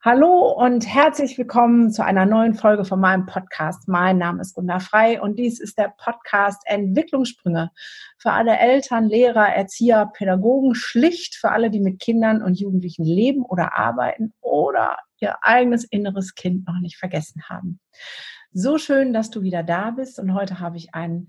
[0.00, 3.88] Hallo und herzlich willkommen zu einer neuen Folge von meinem Podcast.
[3.88, 7.72] Mein Name ist Gunda Frei und dies ist der Podcast Entwicklungssprünge
[8.16, 13.44] für alle Eltern, Lehrer, Erzieher, Pädagogen, schlicht für alle, die mit Kindern und Jugendlichen leben
[13.44, 17.80] oder arbeiten oder ihr eigenes inneres Kind noch nicht vergessen haben.
[18.52, 21.26] So schön, dass du wieder da bist und heute habe ich einen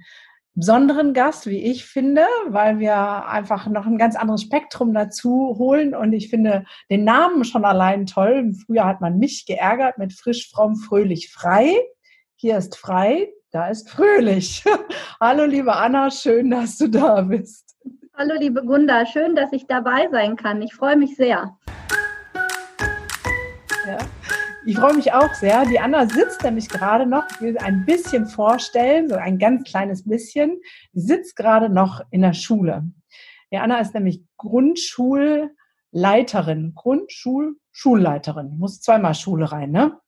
[0.59, 5.95] besonderen Gast, wie ich finde, weil wir einfach noch ein ganz anderes Spektrum dazu holen.
[5.95, 8.53] Und ich finde den Namen schon allein toll.
[8.65, 11.75] Früher hat man mich geärgert mit frisch, fromm, fröhlich, frei.
[12.35, 14.63] Hier ist frei, da ist fröhlich.
[15.19, 17.75] Hallo, liebe Anna, schön, dass du da bist.
[18.15, 20.61] Hallo, liebe Gunda, schön, dass ich dabei sein kann.
[20.61, 21.57] Ich freue mich sehr.
[23.87, 23.97] Ja.
[24.65, 25.65] Ich freue mich auch sehr.
[25.65, 30.07] Die Anna sitzt nämlich gerade noch, ich will ein bisschen vorstellen, so ein ganz kleines
[30.07, 30.61] bisschen.
[30.93, 32.83] Sie sitzt gerade noch in der Schule.
[33.51, 38.57] Die Anna ist nämlich Grundschulleiterin, Grundschul, Schulleiterin.
[38.57, 39.99] Muss zweimal Schule rein, ne?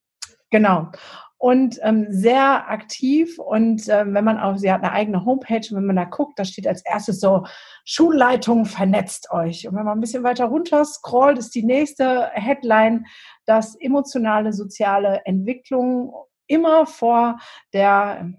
[0.49, 0.91] Genau
[1.41, 3.39] und ähm, sehr aktiv.
[3.39, 6.37] Und ähm, wenn man auch, sie hat eine eigene Homepage und wenn man da guckt,
[6.37, 7.47] da steht als erstes so,
[7.83, 9.67] Schulleitung vernetzt euch.
[9.67, 13.07] Und wenn man ein bisschen weiter runter scrollt, ist die nächste Headline,
[13.45, 16.13] dass emotionale, soziale Entwicklung
[16.45, 17.39] immer vor
[17.73, 18.31] der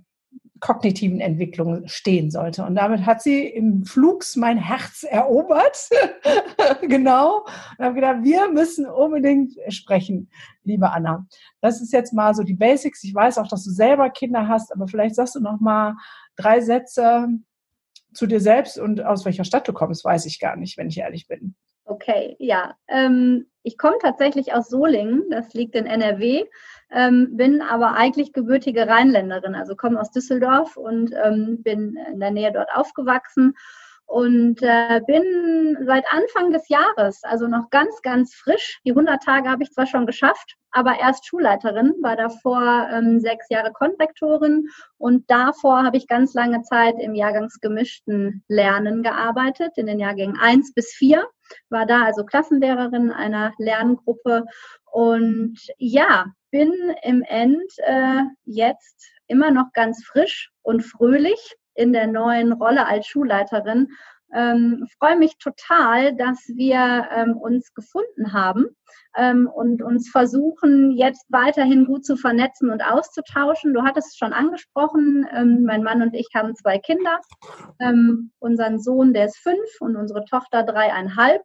[0.63, 2.65] kognitiven Entwicklung stehen sollte.
[2.65, 5.91] Und damit hat sie im Flugs mein Herz erobert.
[6.83, 7.45] genau.
[7.77, 10.31] Und habe gedacht, wir müssen unbedingt sprechen,
[10.63, 11.27] liebe Anna.
[11.61, 13.03] Das ist jetzt mal so die Basics.
[13.03, 15.97] Ich weiß auch, dass du selber Kinder hast, aber vielleicht sagst du noch mal
[16.37, 17.27] drei Sätze
[18.15, 20.99] zu dir selbst und aus welcher Stadt du kommst, weiß ich gar nicht, wenn ich
[20.99, 21.57] ehrlich bin.
[21.85, 22.77] Okay, ja.
[22.87, 26.45] Ähm, ich komme tatsächlich aus Solingen, das liegt in NRW,
[26.93, 32.31] ähm, bin aber eigentlich gebürtige Rheinländerin, also komme aus Düsseldorf und ähm, bin in der
[32.31, 33.55] Nähe dort aufgewachsen
[34.07, 39.49] und äh, bin seit Anfang des Jahres, also noch ganz, ganz frisch, die 100 Tage
[39.49, 45.31] habe ich zwar schon geschafft, aber erst Schulleiterin, war davor ähm, sechs Jahre Konrektorin und
[45.31, 50.93] davor habe ich ganz lange Zeit im jahrgangsgemischten Lernen gearbeitet, in den Jahrgängen 1 bis
[50.93, 51.27] 4,
[51.71, 54.45] war da also Klassenlehrerin einer Lerngruppe
[54.91, 62.07] und ja, bin im End äh, jetzt immer noch ganz frisch und fröhlich in der
[62.07, 63.89] neuen Rolle als Schulleiterin.
[64.35, 68.75] Ähm, freue mich total, dass wir ähm, uns gefunden haben
[69.15, 73.75] ähm, und uns versuchen, jetzt weiterhin gut zu vernetzen und auszutauschen.
[73.75, 77.21] Du hattest es schon angesprochen, ähm, mein Mann und ich haben zwei Kinder.
[77.79, 81.43] Ähm, unseren Sohn, der ist fünf und unsere Tochter dreieinhalb.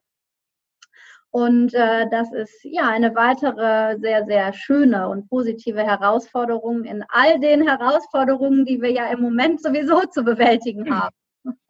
[1.38, 7.40] Und äh, das ist ja eine weitere sehr, sehr schöne und positive Herausforderung in all
[7.40, 11.16] den Herausforderungen, die wir ja im Moment sowieso zu bewältigen haben.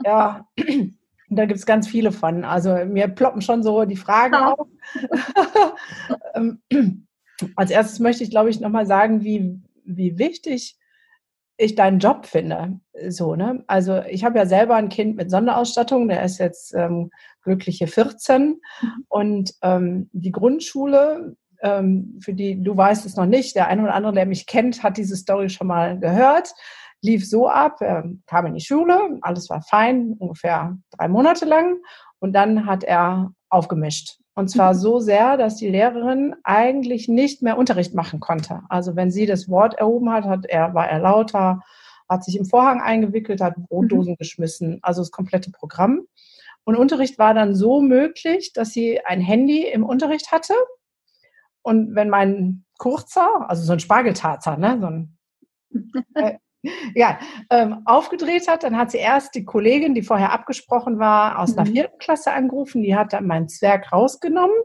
[0.06, 0.48] Ja,
[1.30, 2.46] da gibt es ganz viele von.
[2.46, 4.54] Also mir ploppen schon so die Fragen ja.
[4.54, 4.68] auf.
[6.34, 6.62] Ähm,
[7.58, 10.78] als erstes möchte ich, glaube ich, nochmal sagen, wie, wie wichtig
[11.58, 12.80] ich deinen Job finde.
[13.10, 13.64] So, ne?
[13.68, 17.10] Also ich habe ja selber ein Kind mit Sonderausstattung, der ist jetzt ähm,
[17.42, 18.42] glückliche 14
[18.82, 19.06] mhm.
[19.08, 23.96] und ähm, die Grundschule, ähm, für die du weißt es noch nicht, der eine oder
[23.96, 26.54] andere, der mich kennt, hat diese Story schon mal gehört,
[27.02, 31.78] lief so ab, er kam in die Schule, alles war fein, ungefähr drei Monate lang
[32.20, 34.20] und dann hat er aufgemischt.
[34.38, 34.78] Und zwar mhm.
[34.78, 38.62] so sehr, dass die Lehrerin eigentlich nicht mehr Unterricht machen konnte.
[38.70, 41.64] Also wenn sie das Wort erhoben hat, hat er, war er lauter,
[42.08, 44.18] hat sich im Vorhang eingewickelt, hat Brotdosen mhm.
[44.18, 46.04] geschmissen, also das komplette Programm.
[46.66, 50.54] Und Unterricht war dann so möglich, dass sie ein Handy im Unterricht hatte.
[51.64, 55.18] Und wenn mein Kurzer, also so ein Spargeltazer, ne, so ein,
[56.14, 56.38] äh,
[56.96, 57.20] ja,
[57.50, 61.60] ähm, aufgedreht hat, dann hat sie erst die Kollegin, die vorher abgesprochen war, aus mhm.
[61.60, 62.82] einer vierten Klasse angerufen.
[62.82, 64.56] Die hat dann meinen Zwerg rausgenommen.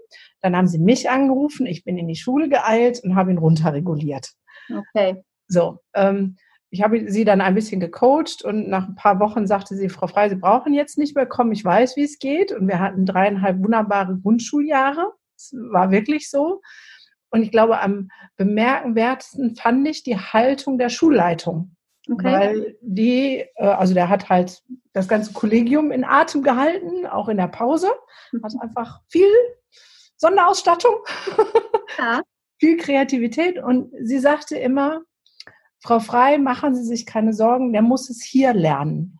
[0.41, 1.67] Dann haben sie mich angerufen.
[1.67, 4.33] Ich bin in die Schule geeilt und habe ihn runterreguliert.
[4.71, 5.23] Okay.
[5.49, 6.37] So, ähm,
[6.71, 10.07] ich habe sie dann ein bisschen gecoacht und nach ein paar Wochen sagte sie, Frau
[10.07, 12.51] Frei, Sie brauchen jetzt nicht mehr kommen, ich weiß, wie es geht.
[12.51, 15.13] Und wir hatten dreieinhalb wunderbare Grundschuljahre.
[15.37, 16.63] Es war wirklich so.
[17.29, 21.77] Und ich glaube, am bemerkenwertesten fand ich die Haltung der Schulleitung.
[22.10, 22.25] Okay.
[22.25, 24.63] Weil die, äh, also der hat halt
[24.93, 27.91] das ganze Kollegium in Atem gehalten, auch in der Pause.
[28.43, 29.28] Hat einfach viel
[30.16, 30.95] Sonderausstattung,
[31.99, 32.22] ja.
[32.59, 33.59] viel Kreativität.
[33.59, 35.03] Und sie sagte immer,
[35.81, 39.19] Frau Frei, machen Sie sich keine Sorgen, der muss es hier lernen.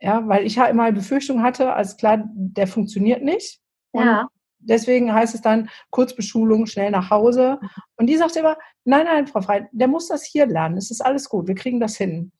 [0.00, 3.60] Ja, weil ich ja immer eine Befürchtung hatte, als klar, der funktioniert nicht.
[3.90, 4.28] Und ja.
[4.60, 7.58] Deswegen heißt es dann Kurzbeschulung, schnell nach Hause.
[7.96, 10.76] Und die sagt immer, nein, nein, Frau Frei, der muss das hier lernen.
[10.76, 12.32] Es ist alles gut, wir kriegen das hin.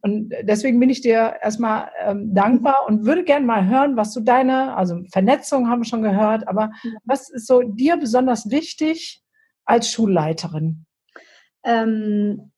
[0.00, 4.20] Und deswegen bin ich dir erstmal ähm, dankbar und würde gerne mal hören, was du
[4.20, 6.70] deine, also Vernetzung haben wir schon gehört, aber
[7.04, 9.22] was ist so dir besonders wichtig
[9.66, 10.86] als Schulleiterin?
[11.64, 12.50] Ähm,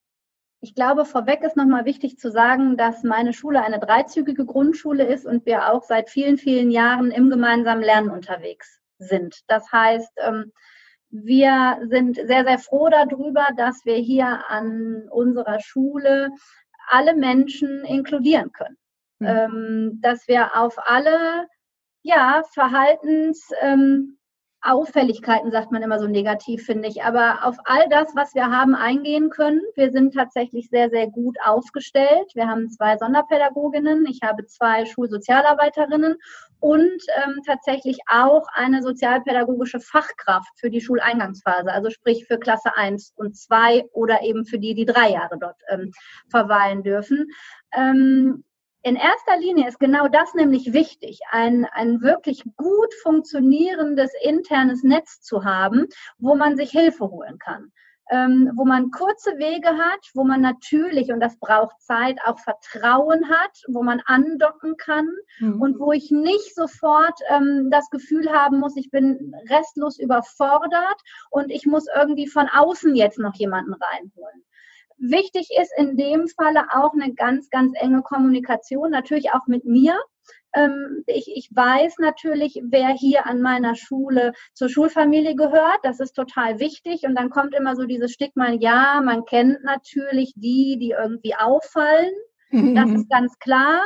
[0.60, 5.26] ich glaube, vorweg ist nochmal wichtig zu sagen, dass meine Schule eine dreizügige Grundschule ist
[5.26, 9.40] und wir auch seit vielen, vielen Jahren im gemeinsamen Lernen unterwegs sind.
[9.48, 10.52] Das heißt, ähm,
[11.10, 16.30] wir sind sehr, sehr froh darüber, dass wir hier an unserer Schule
[16.88, 18.76] alle Menschen inkludieren können.
[19.18, 20.00] Mhm.
[20.00, 21.48] Dass wir auf alle
[22.02, 24.18] ja, Verhaltens, ähm,
[24.62, 27.02] Auffälligkeiten sagt man immer so negativ, finde ich.
[27.02, 29.62] Aber auf all das, was wir haben, eingehen können.
[29.74, 32.30] Wir sind tatsächlich sehr, sehr gut aufgestellt.
[32.34, 36.16] Wir haben zwei Sonderpädagoginnen, ich habe zwei Schulsozialarbeiterinnen
[36.60, 43.14] und ähm, tatsächlich auch eine sozialpädagogische Fachkraft für die Schuleingangsphase, also sprich für Klasse 1
[43.16, 45.90] und 2 oder eben für die, die drei Jahre dort ähm,
[46.28, 47.28] verweilen dürfen.
[47.74, 48.44] Ähm,
[48.82, 55.20] in erster Linie ist genau das nämlich wichtig, ein, ein wirklich gut funktionierendes internes Netz
[55.20, 55.86] zu haben,
[56.18, 57.72] wo man sich Hilfe holen kann.
[58.12, 63.28] Ähm, wo man kurze Wege hat, wo man natürlich, und das braucht Zeit, auch Vertrauen
[63.28, 65.60] hat, wo man andocken kann mhm.
[65.60, 71.00] und wo ich nicht sofort ähm, das Gefühl haben muss, ich bin restlos überfordert
[71.30, 74.44] und ich muss irgendwie von außen jetzt noch jemanden reinholen.
[75.00, 79.98] Wichtig ist in dem Falle auch eine ganz, ganz enge Kommunikation, natürlich auch mit mir.
[80.54, 85.78] Ähm, ich, ich weiß natürlich, wer hier an meiner Schule zur Schulfamilie gehört.
[85.84, 87.04] Das ist total wichtig.
[87.04, 92.12] Und dann kommt immer so dieses Stigma, ja, man kennt natürlich die, die irgendwie auffallen.
[92.50, 93.80] Das ist ganz klar.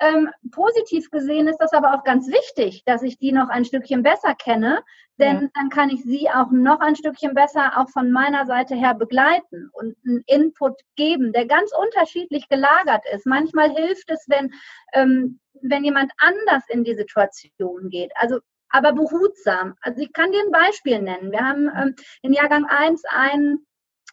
[0.00, 4.02] Ähm, positiv gesehen ist das aber auch ganz wichtig, dass ich die noch ein Stückchen
[4.02, 4.82] besser kenne,
[5.18, 5.48] denn ja.
[5.54, 9.70] dann kann ich sie auch noch ein Stückchen besser auch von meiner Seite her begleiten
[9.72, 13.26] und einen Input geben, der ganz unterschiedlich gelagert ist.
[13.26, 14.52] Manchmal hilft es, wenn,
[14.92, 18.12] ähm, wenn jemand anders in die Situation geht.
[18.14, 18.38] Also
[18.70, 19.74] aber behutsam.
[19.80, 21.32] Also ich kann dir ein Beispiel nennen.
[21.32, 23.66] Wir haben ähm, in Jahrgang 1 einen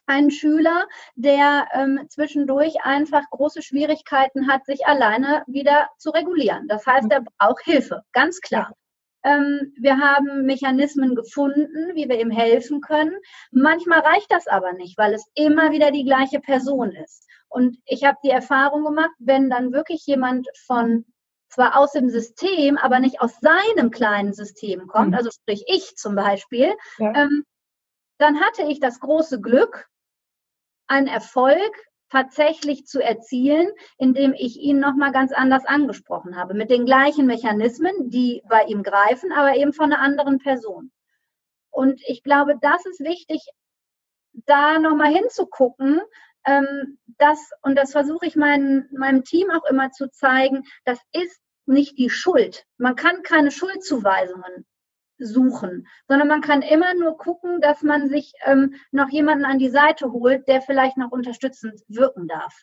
[0.06, 6.68] ein Schüler, der ähm, zwischendurch einfach große Schwierigkeiten hat, sich alleine wieder zu regulieren.
[6.68, 8.72] Das heißt, er braucht Hilfe, ganz klar.
[9.24, 13.16] Ähm, wir haben Mechanismen gefunden, wie wir ihm helfen können.
[13.50, 17.26] Manchmal reicht das aber nicht, weil es immer wieder die gleiche Person ist.
[17.48, 21.04] Und ich habe die Erfahrung gemacht, wenn dann wirklich jemand von
[21.48, 25.14] zwar aus dem System, aber nicht aus seinem kleinen System kommt, mhm.
[25.14, 27.12] also sprich ich zum Beispiel, ja.
[27.14, 27.44] ähm,
[28.18, 29.88] dann hatte ich das große Glück,
[30.86, 31.72] einen Erfolg
[32.10, 33.68] tatsächlich zu erzielen,
[33.98, 38.82] indem ich ihn nochmal ganz anders angesprochen habe, mit den gleichen Mechanismen, die bei ihm
[38.82, 40.92] greifen, aber eben von einer anderen Person.
[41.70, 43.42] Und ich glaube, das ist wichtig,
[44.32, 46.00] da nochmal hinzugucken,
[46.46, 51.40] ähm, das, und das versuche ich mein, meinem Team auch immer zu zeigen, das ist
[51.66, 52.64] nicht die Schuld.
[52.78, 54.64] Man kann keine Schuldzuweisungen
[55.18, 59.70] suchen, sondern man kann immer nur gucken, dass man sich ähm, noch jemanden an die
[59.70, 62.54] Seite holt, der vielleicht noch unterstützend wirken darf.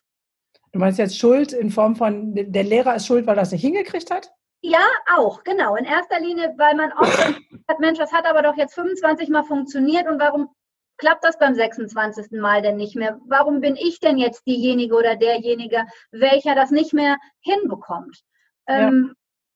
[0.72, 3.62] Du meinst jetzt Schuld in Form von, der Lehrer ist schuld, weil er es nicht
[3.62, 4.32] hingekriegt hat?
[4.62, 5.76] Ja, auch, genau.
[5.76, 7.18] In erster Linie, weil man oft
[7.68, 10.50] sagt, Mensch, das hat aber doch jetzt 25 Mal funktioniert und warum
[10.98, 12.32] klappt das beim 26.
[12.40, 13.20] Mal denn nicht mehr?
[13.28, 18.22] Warum bin ich denn jetzt diejenige oder derjenige, welcher das nicht mehr hinbekommt?
[18.68, 18.88] Ja.
[18.88, 19.14] Ähm,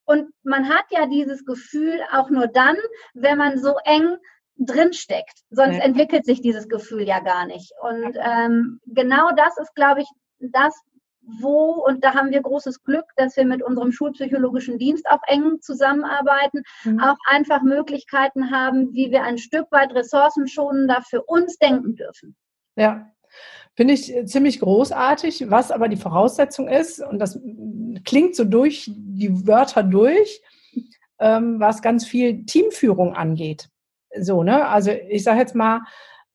[0.08, 2.78] und man hat ja dieses Gefühl auch nur dann,
[3.14, 4.18] wenn man so eng
[4.58, 5.44] drinsteckt.
[5.50, 5.84] Sonst ja.
[5.84, 7.74] entwickelt sich dieses Gefühl ja gar nicht.
[7.82, 10.08] Und ähm, genau das ist, glaube ich,
[10.40, 10.74] das,
[11.22, 15.60] wo, und da haben wir großes Glück, dass wir mit unserem schulpsychologischen Dienst auch eng
[15.60, 17.02] zusammenarbeiten, mhm.
[17.02, 22.38] auch einfach Möglichkeiten haben, wie wir ein Stück weit ressourcenschonender für uns denken dürfen.
[22.78, 23.12] Ja,
[23.78, 27.40] Finde ich äh, ziemlich großartig, was aber die Voraussetzung ist, und das
[28.04, 30.42] klingt so durch die Wörter durch,
[31.20, 33.70] ähm, was ganz viel Teamführung angeht.
[34.20, 34.68] So, ne?
[34.68, 35.82] Also ich sage jetzt mal,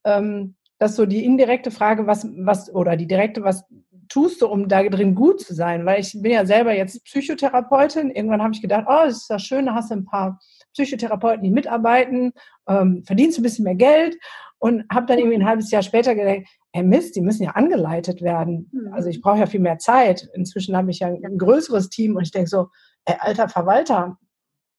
[0.05, 3.65] ähm, dass so die indirekte Frage, was, was, oder die direkte, was
[4.09, 5.85] tust du, um da drin gut zu sein?
[5.85, 8.11] Weil ich bin ja selber jetzt Psychotherapeutin.
[8.11, 10.39] Irgendwann habe ich gedacht, oh, das ist schön, da hast du ein paar
[10.75, 12.33] Psychotherapeuten, die mitarbeiten,
[12.69, 14.17] ähm, verdienst ein bisschen mehr Geld
[14.59, 18.23] und habe dann irgendwie ein halbes Jahr später gedacht, hey Mist, die müssen ja angeleitet
[18.23, 18.71] werden.
[18.73, 18.93] Mhm.
[18.93, 20.29] Also ich brauche ja viel mehr Zeit.
[20.35, 22.69] Inzwischen habe ich ja ein größeres Team und ich denke so,
[23.05, 24.19] ey, alter Verwalter,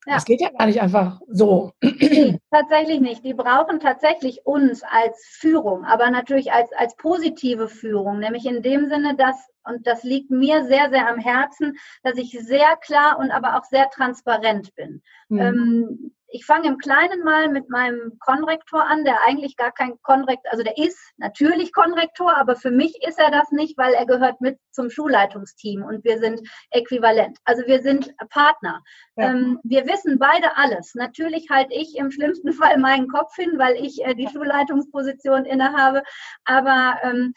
[0.05, 0.15] ja.
[0.15, 1.71] Das geht ja gar nicht einfach so.
[2.51, 3.23] Tatsächlich nicht.
[3.23, 8.89] Die brauchen tatsächlich uns als Führung, aber natürlich als, als positive Führung, nämlich in dem
[8.89, 13.31] Sinne, dass, und das liegt mir sehr, sehr am Herzen, dass ich sehr klar und
[13.31, 15.01] aber auch sehr transparent bin.
[15.29, 15.39] Mhm.
[15.39, 20.51] Ähm, ich fange im Kleinen mal mit meinem Konrektor an, der eigentlich gar kein Konrektor,
[20.51, 24.41] also der ist natürlich Konrektor, aber für mich ist er das nicht, weil er gehört
[24.41, 27.37] mit zum Schulleitungsteam und wir sind äquivalent.
[27.45, 28.81] Also wir sind Partner.
[29.15, 29.29] Ja.
[29.29, 30.95] Ähm, wir wissen beide alles.
[30.95, 36.01] Natürlich halte ich im schlimmsten Fall meinen Kopf hin, weil ich äh, die Schulleitungsposition innehabe.
[36.45, 37.35] Aber ähm,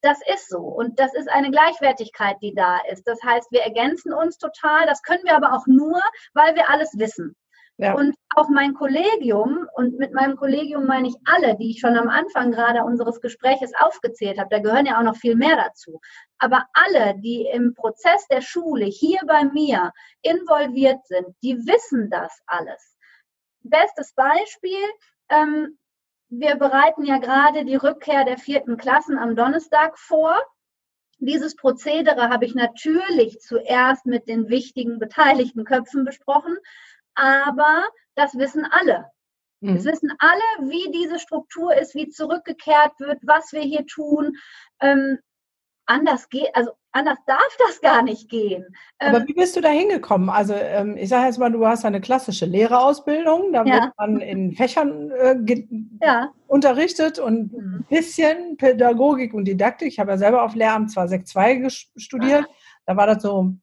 [0.00, 0.60] das ist so.
[0.60, 3.06] Und das ist eine Gleichwertigkeit, die da ist.
[3.06, 4.86] Das heißt, wir ergänzen uns total.
[4.86, 6.00] Das können wir aber auch nur,
[6.32, 7.36] weil wir alles wissen.
[7.78, 7.94] Ja.
[7.94, 12.08] Und auch mein Kollegium, und mit meinem Kollegium meine ich alle, die ich schon am
[12.08, 16.00] Anfang gerade unseres Gespräches aufgezählt habe, da gehören ja auch noch viel mehr dazu.
[16.38, 19.92] Aber alle, die im Prozess der Schule hier bei mir
[20.22, 22.96] involviert sind, die wissen das alles.
[23.60, 24.78] Bestes Beispiel,
[25.28, 25.78] ähm,
[26.28, 30.34] wir bereiten ja gerade die Rückkehr der vierten Klassen am Donnerstag vor.
[31.18, 36.56] Dieses Prozedere habe ich natürlich zuerst mit den wichtigen beteiligten Köpfen besprochen,
[37.16, 39.10] aber das wissen alle.
[39.60, 39.76] Mhm.
[39.76, 44.36] Es wissen alle, wie diese Struktur ist, wie zurückgekehrt wird, was wir hier tun.
[44.80, 45.18] Ähm,
[45.86, 48.64] anders geht, also anders darf das gar nicht gehen.
[48.98, 50.28] Aber ähm, wie bist du da hingekommen?
[50.28, 53.74] Also ähm, ich sage jetzt mal, du hast eine klassische Lehrerausbildung, da ja.
[53.74, 55.36] wird man in Fächern äh,
[56.02, 56.32] ja.
[56.48, 57.74] unterrichtet und mhm.
[57.76, 59.88] ein bisschen Pädagogik und Didaktik.
[59.88, 62.54] Ich habe ja selber auf Lehramt zwar 6.2 studiert, ah.
[62.86, 63.56] da war das so, hm,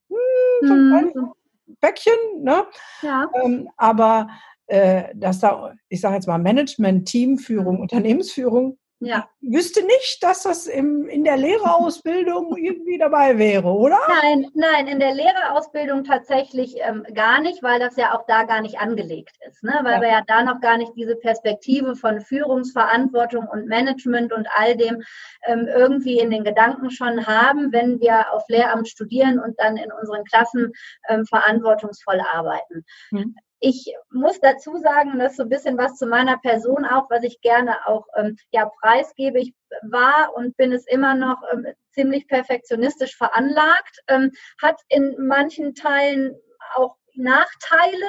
[0.62, 1.34] mhm.
[1.82, 2.66] Bäckchen, ne?
[3.02, 3.30] Ja.
[3.44, 4.30] Ähm, aber
[4.68, 9.30] äh, dass da, ich sage jetzt mal, Management, Teamführung, Unternehmensführung, ja.
[9.42, 14.00] Ich wüsste nicht, dass das im, in der Lehrerausbildung irgendwie dabei wäre, oder?
[14.22, 18.62] Nein, nein, in der Lehrerausbildung tatsächlich ähm, gar nicht, weil das ja auch da gar
[18.62, 19.64] nicht angelegt ist.
[19.64, 19.80] Ne?
[19.84, 20.02] Weil ja.
[20.02, 25.04] wir ja da noch gar nicht diese Perspektive von Führungsverantwortung und Management und all dem
[25.46, 29.92] ähm, irgendwie in den Gedanken schon haben, wenn wir auf Lehramt studieren und dann in
[29.92, 30.72] unseren Klassen
[31.10, 32.86] ähm, verantwortungsvoll arbeiten.
[33.10, 33.36] Hm.
[33.66, 37.24] Ich muss dazu sagen, das ist so ein bisschen was zu meiner Person auch, was
[37.24, 39.40] ich gerne auch ähm, ja, preisgebe.
[39.40, 39.54] Ich
[39.84, 46.36] war und bin es immer noch ähm, ziemlich perfektionistisch veranlagt, ähm, hat in manchen Teilen
[46.76, 48.06] auch Nachteile,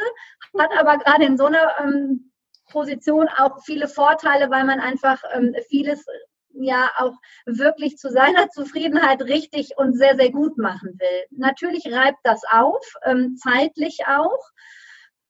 [0.58, 2.32] hat aber gerade in so einer ähm,
[2.72, 6.04] Position auch viele Vorteile, weil man einfach ähm, vieles
[6.50, 7.14] ja auch
[7.46, 11.24] wirklich zu seiner Zufriedenheit richtig und sehr, sehr gut machen will.
[11.30, 14.40] Natürlich reibt das auf, ähm, zeitlich auch.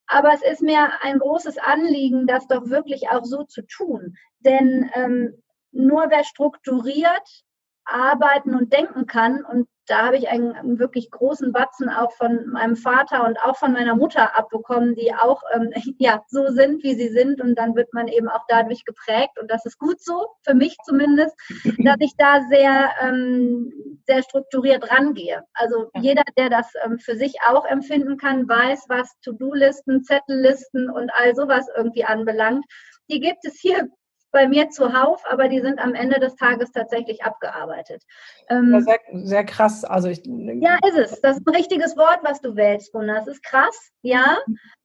[0.07, 4.15] Aber es ist mir ein großes Anliegen, das doch wirklich auch so zu tun.
[4.39, 7.44] Denn ähm, nur wer strukturiert
[7.85, 12.75] arbeiten und denken kann, und da habe ich einen, wirklich großen Batzen auch von meinem
[12.75, 17.09] Vater und auch von meiner Mutter abbekommen, die auch ähm, ja so sind, wie sie
[17.09, 17.41] sind.
[17.41, 19.39] Und dann wird man eben auch dadurch geprägt.
[19.39, 21.35] Und das ist gut so, für mich zumindest,
[21.79, 23.71] dass ich da sehr, ähm,
[24.07, 25.43] sehr strukturiert rangehe.
[25.53, 31.11] Also jeder, der das ähm, für sich auch empfinden kann, weiß, was To-Do-Listen, Zettellisten und
[31.13, 32.65] all sowas irgendwie anbelangt.
[33.09, 33.87] Die gibt es hier
[34.35, 38.03] bei mir zuhauf, aber die sind am Ende des Tages tatsächlich abgearbeitet.
[38.49, 39.85] Ähm, sehr, sehr, krass.
[39.85, 41.21] Also ich, ja, ist es.
[41.21, 43.19] Das ist ein richtiges Wort, was du wählst, Gunnar.
[43.19, 44.37] Das ist krass, ja.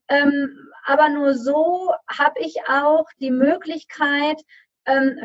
[0.06, 4.40] Ähm, aber nur so habe ich auch die Möglichkeit,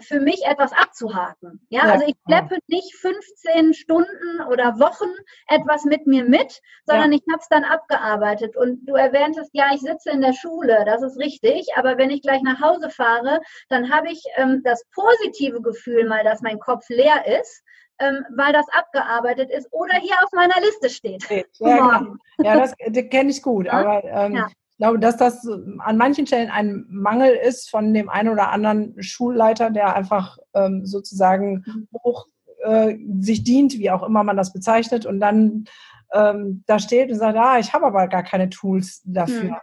[0.02, 1.66] für mich etwas abzuhaken.
[1.70, 5.10] Ja, also ich schleppe nicht 15 Stunden oder Wochen
[5.48, 7.18] etwas mit mir mit, sondern ja.
[7.18, 8.56] ich habe es dann abgearbeitet.
[8.58, 12.22] Und du erwähntest, ja, ich sitze in der Schule, das ist richtig, aber wenn ich
[12.22, 16.88] gleich nach Hause fahre, dann habe ich ähm, das positive Gefühl mal, dass mein Kopf
[16.90, 17.64] leer ist.
[17.98, 21.24] Ähm, weil das abgearbeitet ist oder hier auf meiner Liste steht.
[21.60, 22.16] Ja, genau.
[22.40, 23.70] ja das, das kenne ich gut.
[23.70, 24.48] Aber ähm, ja.
[24.78, 25.48] Ich glaube, dass das
[25.80, 30.86] an manchen Stellen ein Mangel ist von dem einen oder anderen Schulleiter, der einfach ähm,
[30.86, 31.88] sozusagen mhm.
[32.04, 32.28] hoch
[32.62, 35.66] äh, sich dient, wie auch immer man das bezeichnet, und dann
[36.14, 39.44] ähm, da steht und sagt, ah, ich habe aber gar keine Tools dafür.
[39.44, 39.56] Mhm.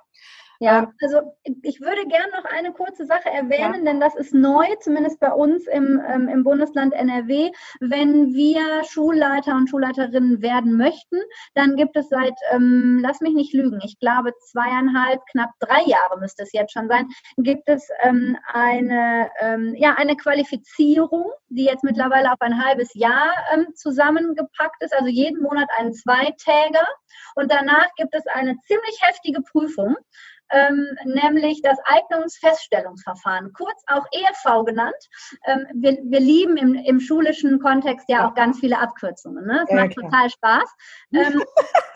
[0.63, 3.91] Ja, also ich würde gerne noch eine kurze Sache erwähnen, ja.
[3.91, 7.51] denn das ist neu, zumindest bei uns im, ähm, im Bundesland NRW.
[7.81, 11.17] Wenn wir Schulleiter und Schulleiterinnen werden möchten,
[11.55, 16.21] dann gibt es seit, ähm, lass mich nicht lügen, ich glaube zweieinhalb, knapp drei Jahre
[16.21, 21.83] müsste es jetzt schon sein, gibt es ähm, eine, ähm, ja, eine Qualifizierung, die jetzt
[21.83, 26.87] mittlerweile auf ein halbes Jahr ähm, zusammengepackt ist, also jeden Monat einen Zweitäger.
[27.35, 29.97] Und danach gibt es eine ziemlich heftige Prüfung
[30.53, 34.95] ähm, nämlich das Eignungsfeststellungsverfahren, kurz auch EFV genannt.
[35.47, 39.47] Ähm, wir, wir lieben im, im schulischen Kontext ja auch ganz viele Abkürzungen.
[39.47, 39.65] Ne?
[39.67, 40.11] Das ja, macht klar.
[40.11, 40.75] total Spaß.
[41.15, 41.43] Ähm,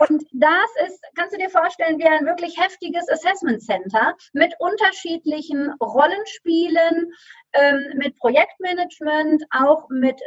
[0.07, 5.71] und das ist, kannst du dir vorstellen, wie ein wirklich heftiges Assessment Center mit unterschiedlichen
[5.81, 7.11] Rollenspielen,
[7.53, 10.21] ähm, mit Projektmanagement, auch mit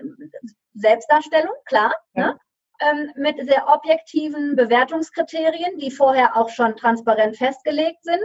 [0.75, 1.95] Selbstdarstellung, klar.
[2.15, 2.33] Ja.
[2.33, 2.41] Ne?
[2.81, 8.25] Ähm, mit sehr objektiven Bewertungskriterien, die vorher auch schon transparent festgelegt sind,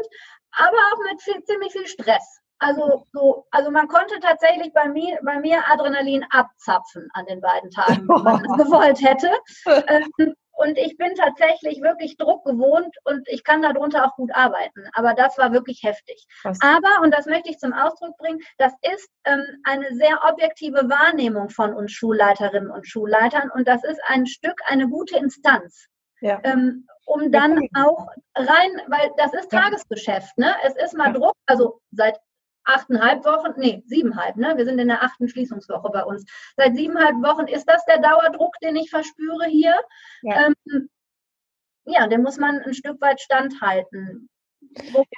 [0.52, 2.42] aber auch mit viel, ziemlich viel Stress.
[2.60, 7.70] Also, so, also man konnte tatsächlich bei mir, bei mir Adrenalin abzapfen an den beiden
[7.70, 9.30] Tagen, wenn man das gewollt hätte.
[9.88, 14.88] Ähm, und ich bin tatsächlich wirklich Druck gewohnt und ich kann darunter auch gut arbeiten.
[14.94, 16.26] Aber das war wirklich heftig.
[16.44, 16.60] Was?
[16.62, 21.50] Aber, und das möchte ich zum Ausdruck bringen, das ist ähm, eine sehr objektive Wahrnehmung
[21.50, 25.88] von uns Schulleiterinnen und Schulleitern und das ist ein Stück, eine gute Instanz.
[26.22, 26.40] Ja.
[26.44, 30.56] Ähm, um dann auch rein, weil das ist Tagesgeschäft, ne?
[30.64, 31.20] Es ist mal ja.
[31.20, 32.18] Druck, also seit
[32.66, 34.54] achteinhalb Wochen, nee, siebeneinhalb, ne?
[34.56, 36.26] Wir sind in der achten Schließungswoche bei uns.
[36.58, 39.76] Seit siebeneinhalb Wochen ist das der Dauerdruck, den ich verspüre hier.
[40.24, 40.90] Ja, ähm,
[41.86, 44.30] ja den muss man ein Stück weit standhalten.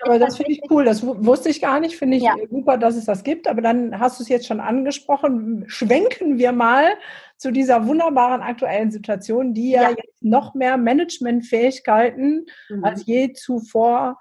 [0.03, 0.85] Aber das finde ich cool.
[0.85, 1.97] Das wusste ich gar nicht.
[1.97, 2.35] Finde ich ja.
[2.49, 3.47] super, dass es das gibt.
[3.47, 5.65] Aber dann hast du es jetzt schon angesprochen.
[5.67, 6.93] Schwenken wir mal
[7.37, 12.83] zu dieser wunderbaren aktuellen Situation, die ja, ja jetzt noch mehr Managementfähigkeiten mhm.
[12.83, 14.19] als je zuvor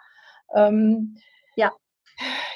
[0.55, 1.17] ähm,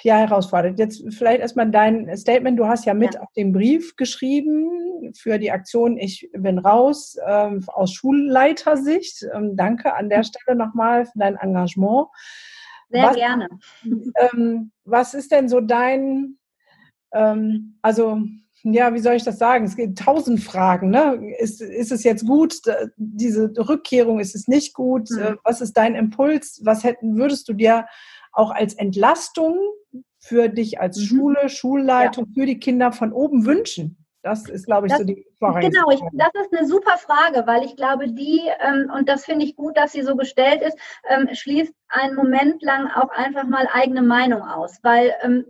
[0.02, 0.78] ja herausfordert.
[0.78, 2.58] Jetzt vielleicht erstmal dein Statement.
[2.58, 3.20] Du hast ja mit ja.
[3.20, 9.26] auf den Brief geschrieben für die Aktion Ich bin raus ähm, aus Schulleitersicht.
[9.34, 10.24] Ähm, danke an der mhm.
[10.24, 12.08] Stelle nochmal für dein Engagement.
[12.90, 13.48] Sehr was, gerne.
[14.32, 16.38] Ähm, was ist denn so dein,
[17.12, 18.20] ähm, also
[18.62, 19.64] ja, wie soll ich das sagen?
[19.64, 20.90] Es gibt tausend Fragen.
[20.90, 21.34] Ne?
[21.38, 22.56] Ist, ist es jetzt gut,
[22.96, 25.08] diese Rückkehrung, ist es nicht gut?
[25.10, 25.38] Mhm.
[25.44, 26.60] Was ist dein Impuls?
[26.64, 27.86] Was hätten, würdest du dir
[28.32, 29.58] auch als Entlastung
[30.18, 31.02] für dich als mhm.
[31.02, 32.42] Schule, Schulleitung, ja.
[32.42, 33.96] für die Kinder von oben wünschen?
[34.22, 35.70] Das ist, glaube ich, das, so die Frage.
[35.70, 39.46] Genau, ich, das ist eine super Frage, weil ich glaube, die, ähm, und das finde
[39.46, 40.76] ich gut, dass sie so gestellt ist,
[41.08, 44.78] ähm, schließt einen Moment lang auch einfach mal eigene Meinung aus.
[44.82, 45.46] Weil ähm,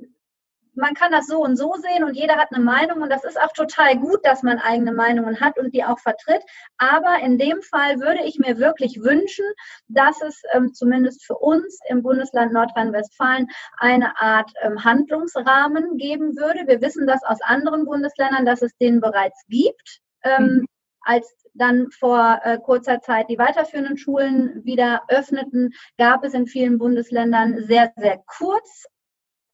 [0.75, 3.41] man kann das so und so sehen und jeder hat eine Meinung und das ist
[3.41, 6.43] auch total gut, dass man eigene Meinungen hat und die auch vertritt.
[6.79, 9.45] Aber in dem Fall würde ich mir wirklich wünschen,
[9.89, 13.49] dass es ähm, zumindest für uns im Bundesland Nordrhein-Westfalen
[13.79, 16.67] eine Art ähm, Handlungsrahmen geben würde.
[16.67, 20.01] Wir wissen das aus anderen Bundesländern, dass es den bereits gibt.
[20.23, 20.67] Ähm, mhm.
[21.03, 26.79] Als dann vor äh, kurzer Zeit die weiterführenden Schulen wieder öffneten, gab es in vielen
[26.79, 28.87] Bundesländern sehr, sehr kurz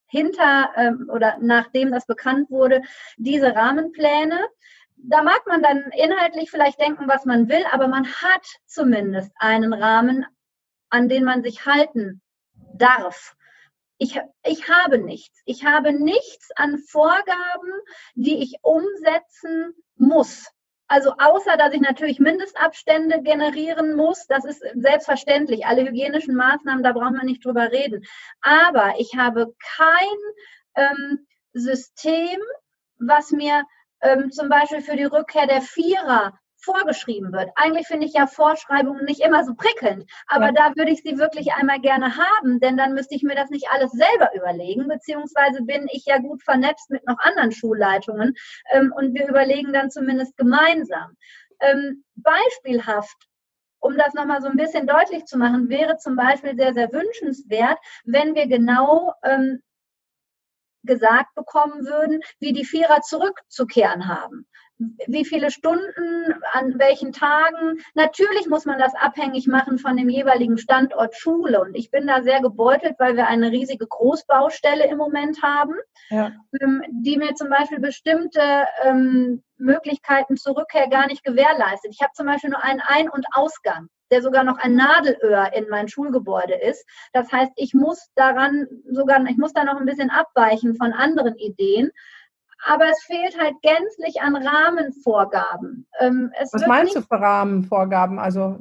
[0.07, 2.83] hinter ähm, oder nachdem das bekannt wurde,
[3.17, 4.49] diese Rahmenpläne.
[4.97, 9.73] Da mag man dann inhaltlich vielleicht denken, was man will, aber man hat zumindest einen
[9.73, 10.25] Rahmen,
[10.89, 12.23] an den man sich halten
[12.75, 13.37] darf.
[13.99, 15.41] Ich, ich habe nichts.
[15.45, 17.73] Ich habe nichts an Vorgaben,
[18.15, 20.51] die ich umsetzen muss.
[20.89, 25.67] Also außer, dass ich natürlich Mindestabstände generieren muss, das ist selbstverständlich.
[25.67, 28.05] Alle hygienischen Maßnahmen, da braucht man nicht drüber reden.
[28.41, 30.19] Aber ich habe kein
[30.77, 32.39] ähm, System,
[32.99, 33.65] was mir
[34.01, 37.51] ähm, zum Beispiel für die Rückkehr der Vierer vorgeschrieben wird.
[37.55, 40.53] Eigentlich finde ich ja Vorschreibungen nicht immer so prickelnd, aber ja.
[40.53, 43.69] da würde ich sie wirklich einmal gerne haben, denn dann müsste ich mir das nicht
[43.71, 48.35] alles selber überlegen, beziehungsweise bin ich ja gut vernetzt mit noch anderen Schulleitungen
[48.73, 51.17] ähm, und wir überlegen dann zumindest gemeinsam.
[51.61, 53.17] Ähm, beispielhaft
[53.79, 57.79] um das nochmal so ein bisschen deutlich zu machen, wäre zum Beispiel sehr, sehr wünschenswert,
[58.05, 59.61] wenn wir genau ähm,
[60.87, 64.47] gesagt bekommen würden, wie die Vierer zurückzukehren haben
[65.07, 67.79] wie viele Stunden, an welchen Tagen.
[67.95, 71.61] Natürlich muss man das abhängig machen von dem jeweiligen Standort Schule.
[71.61, 75.75] Und ich bin da sehr gebeutelt, weil wir eine riesige Großbaustelle im Moment haben,
[76.11, 76.33] ja.
[76.61, 78.41] Ähm, die mir zum Beispiel bestimmte
[78.83, 81.93] ähm, Möglichkeiten zur Rückkehr gar nicht gewährleistet.
[81.93, 85.69] Ich habe zum Beispiel nur einen Ein- und Ausgang der sogar noch ein Nadelöhr in
[85.69, 86.85] mein Schulgebäude ist.
[87.13, 91.37] Das heißt, ich muss daran sogar, ich muss da noch ein bisschen abweichen von anderen
[91.37, 91.91] Ideen
[92.65, 95.87] aber es fehlt halt gänzlich an Rahmenvorgaben.
[96.01, 98.19] Ähm, Was meinst du für Rahmenvorgaben?
[98.19, 98.59] Also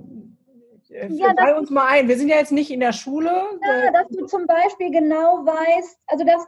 [0.89, 2.07] äh, ja, bei uns mal ein.
[2.07, 3.31] Wir sind ja jetzt nicht in der Schule.
[3.61, 6.45] Ja, dass du zum Beispiel genau weißt, also dass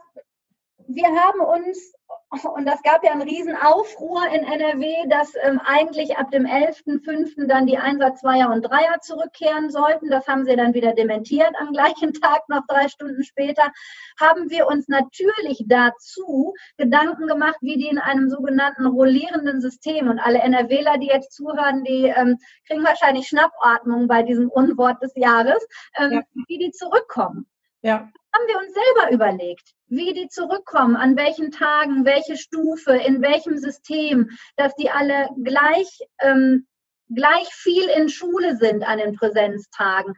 [0.86, 1.92] wir haben uns
[2.54, 7.46] und das gab ja einen riesen Aufruhr in NRW, dass ähm, eigentlich ab dem 11.05.
[7.46, 10.10] dann die Einsatz Zweier und Dreier zurückkehren sollten.
[10.10, 13.72] Das haben sie dann wieder dementiert am gleichen Tag, noch drei Stunden später.
[14.20, 20.18] Haben wir uns natürlich dazu Gedanken gemacht, wie die in einem sogenannten rollierenden System und
[20.18, 25.66] alle NRWler, die jetzt zuhören, die ähm, kriegen wahrscheinlich Schnappatmung bei diesem Unwort des Jahres,
[25.96, 26.22] ähm, ja.
[26.46, 27.46] wie die zurückkommen.
[27.80, 33.22] Ja haben wir uns selber überlegt, wie die zurückkommen, an welchen Tagen, welche Stufe, in
[33.22, 36.66] welchem System, dass die alle gleich, ähm,
[37.08, 40.14] gleich viel in Schule sind an den Präsenztagen.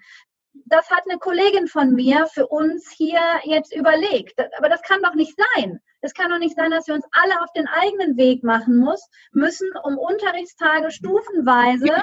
[0.67, 4.39] Das hat eine Kollegin von mir für uns hier jetzt überlegt.
[4.59, 5.81] Aber das kann doch nicht sein.
[6.01, 9.09] Es kann doch nicht sein, dass wir uns alle auf den eigenen Weg machen muss,
[9.33, 12.03] müssen, um Unterrichtstage stufenweise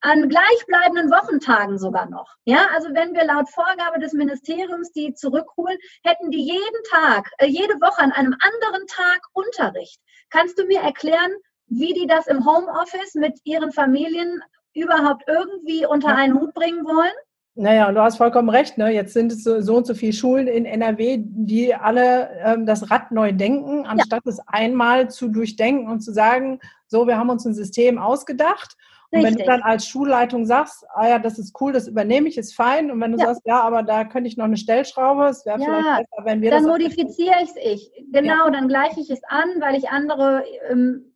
[0.00, 2.36] an gleichbleibenden Wochentagen sogar noch.
[2.44, 7.46] Ja, also wenn wir laut Vorgabe des Ministeriums die zurückholen, hätten die jeden Tag, äh,
[7.46, 10.00] jede Woche an einem anderen Tag Unterricht.
[10.30, 11.32] Kannst du mir erklären,
[11.66, 14.42] wie die das im Homeoffice mit ihren Familien
[14.74, 17.12] überhaupt irgendwie unter einen Hut bringen wollen?
[17.60, 18.78] Naja, du hast vollkommen recht.
[18.78, 18.90] Ne?
[18.90, 22.88] Jetzt sind es so, so und so viele Schulen in NRW, die alle ähm, das
[22.88, 24.30] Rad neu denken, anstatt ja.
[24.30, 28.76] es einmal zu durchdenken und zu sagen, so, wir haben uns ein System ausgedacht.
[29.10, 32.36] Und wenn du dann als Schulleitung sagst, ah ja, das ist cool, das übernehme ich,
[32.36, 32.90] ist fein.
[32.90, 33.26] Und wenn du ja.
[33.26, 36.42] sagst, ja, aber da könnte ich noch eine Stellschraube, es wäre ja, vielleicht besser, wenn
[36.42, 36.70] wir dann das.
[36.70, 38.04] Dann modifiziere ich es ich.
[38.12, 38.50] Genau, ja.
[38.50, 41.14] dann gleiche ich es an, weil ich andere ähm,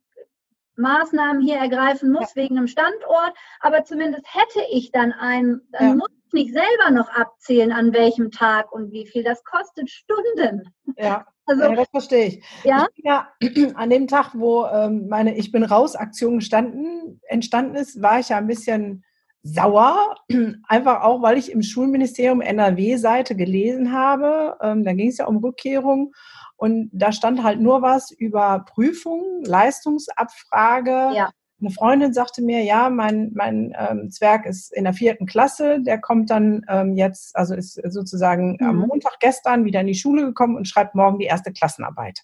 [0.75, 3.33] Maßnahmen hier ergreifen muss wegen einem Standort.
[3.59, 8.71] Aber zumindest hätte ich dann einen, dann muss nicht selber noch abzählen, an welchem Tag
[8.71, 9.23] und wie viel.
[9.23, 10.73] Das kostet Stunden.
[10.97, 12.43] Ja, also, ja das verstehe ich.
[12.63, 12.87] Ja?
[12.95, 13.27] ich ja
[13.75, 18.29] an dem Tag, wo ähm, meine Ich bin raus Aktion gestanden, entstanden ist, war ich
[18.29, 19.03] ja ein bisschen
[19.43, 20.15] sauer,
[20.67, 24.57] einfach auch, weil ich im Schulministerium NRW-Seite gelesen habe.
[24.61, 26.13] Ähm, da ging es ja um Rückkehrung
[26.55, 31.11] und da stand halt nur was über Prüfung, Leistungsabfrage.
[31.13, 31.31] Ja.
[31.63, 35.99] Eine Freundin sagte mir, ja, mein, mein ähm, Zwerg ist in der vierten Klasse, der
[35.99, 38.67] kommt dann ähm, jetzt, also ist sozusagen mhm.
[38.67, 42.19] am Montag gestern wieder in die Schule gekommen und schreibt morgen die erste Klassenarbeit.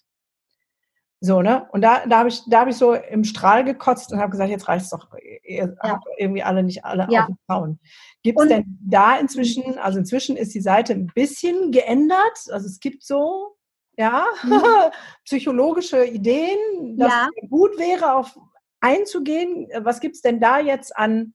[1.22, 1.68] So, ne?
[1.72, 4.50] Und da, da habe ich, da habe ich so im Strahl gekotzt und habe gesagt,
[4.50, 5.08] jetzt reicht's doch.
[5.44, 5.90] Ihr ja.
[5.90, 7.26] habt irgendwie alle nicht alle ja.
[7.26, 7.78] auf Zaun.
[8.22, 12.38] Gibt es denn da inzwischen, also inzwischen ist die Seite ein bisschen geändert.
[12.50, 13.56] Also es gibt so,
[13.98, 14.62] ja, mhm.
[15.26, 17.28] psychologische Ideen, dass ja.
[17.36, 18.34] es gut wäre, auf
[18.80, 19.68] einzugehen.
[19.78, 21.34] Was gibt es denn da jetzt an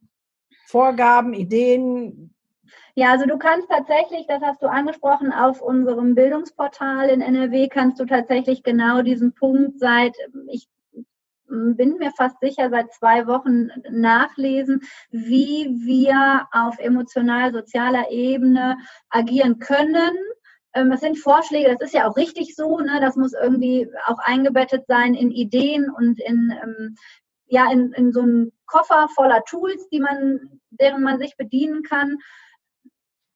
[0.65, 2.33] Vorgaben, Ideen?
[2.95, 7.99] Ja, also du kannst tatsächlich, das hast du angesprochen, auf unserem Bildungsportal in NRW kannst
[7.99, 10.15] du tatsächlich genau diesen Punkt seit,
[10.47, 10.69] ich
[11.47, 14.81] bin mir fast sicher, seit zwei Wochen nachlesen,
[15.11, 18.77] wie wir auf emotional-sozialer Ebene
[19.09, 20.15] agieren können.
[20.73, 22.99] Ähm, es sind Vorschläge, das ist ja auch richtig so, ne?
[22.99, 26.95] das muss irgendwie auch eingebettet sein in Ideen und in ähm,
[27.55, 32.17] ja in, in so einen Koffer voller Tools, die man, deren man sich bedienen kann.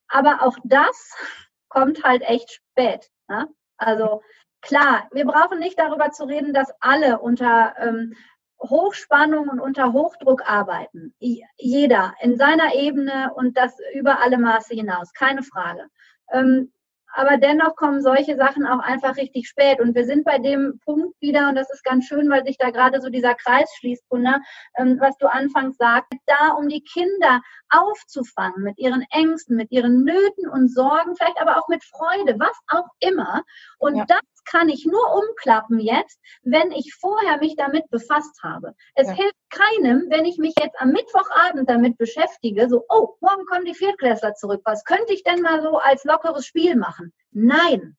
[0.07, 1.15] Aber auch das
[1.69, 3.09] kommt halt echt spät.
[3.27, 3.47] Ne?
[3.77, 4.21] Also
[4.61, 8.13] klar, wir brauchen nicht darüber zu reden, dass alle unter ähm,
[8.61, 11.15] Hochspannung und unter Hochdruck arbeiten.
[11.19, 15.87] Jeder in seiner Ebene und das über alle Maße hinaus, keine Frage.
[16.29, 16.73] Ähm,
[17.13, 19.79] aber dennoch kommen solche Sachen auch einfach richtig spät.
[19.79, 22.69] Und wir sind bei dem Punkt wieder, und das ist ganz schön, weil sich da
[22.69, 24.41] gerade so dieser Kreis schließt, Gunnar,
[24.77, 30.03] ähm, was du anfangs sagst, da um die Kinder aufzufangen mit ihren Ängsten, mit ihren
[30.03, 33.43] Nöten und Sorgen, vielleicht aber auch mit Freude, was auch immer.
[33.77, 34.05] Und ja.
[34.07, 34.19] das
[34.49, 38.73] kann ich nur umklappen jetzt, wenn ich vorher mich damit befasst habe.
[38.95, 39.13] Es ja.
[39.13, 43.75] hilft keinem, wenn ich mich jetzt am Mittwochabend damit beschäftige, so, oh, morgen kommen die
[43.75, 44.61] Viertklässler zurück.
[44.65, 47.13] Was könnte ich denn mal so als lockeres Spiel machen?
[47.31, 47.95] Nein.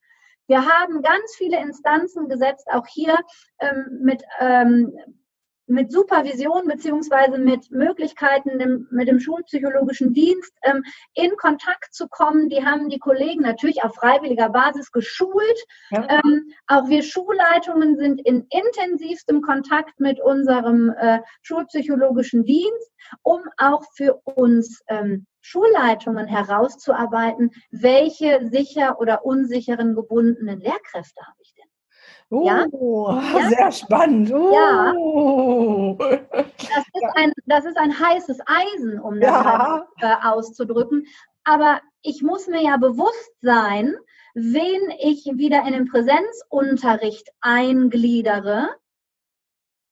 [0.46, 3.16] Wir haben ganz viele Instanzen gesetzt, auch hier
[3.60, 4.92] ähm, mit ähm,
[5.70, 10.82] mit Supervision beziehungsweise mit Möglichkeiten mit dem schulpsychologischen Dienst ähm,
[11.14, 12.48] in Kontakt zu kommen.
[12.48, 15.64] Die haben die Kollegen natürlich auf freiwilliger Basis geschult.
[15.90, 16.20] Ja.
[16.24, 23.84] Ähm, auch wir Schulleitungen sind in intensivstem Kontakt mit unserem äh, schulpsychologischen Dienst, um auch
[23.94, 31.59] für uns ähm, Schulleitungen herauszuarbeiten, welche sicher oder unsicheren gebundenen Lehrkräfte habe ich denn.
[32.30, 32.64] Oh, ja?
[33.48, 34.32] sehr spannend.
[34.32, 34.52] Oh.
[34.54, 34.94] Ja.
[35.98, 39.86] Das ist, ein, das ist ein heißes Eisen, um das ja.
[40.00, 41.06] äh, auszudrücken.
[41.42, 43.96] Aber ich muss mir ja bewusst sein,
[44.34, 48.70] wen ich wieder in den Präsenzunterricht eingliedere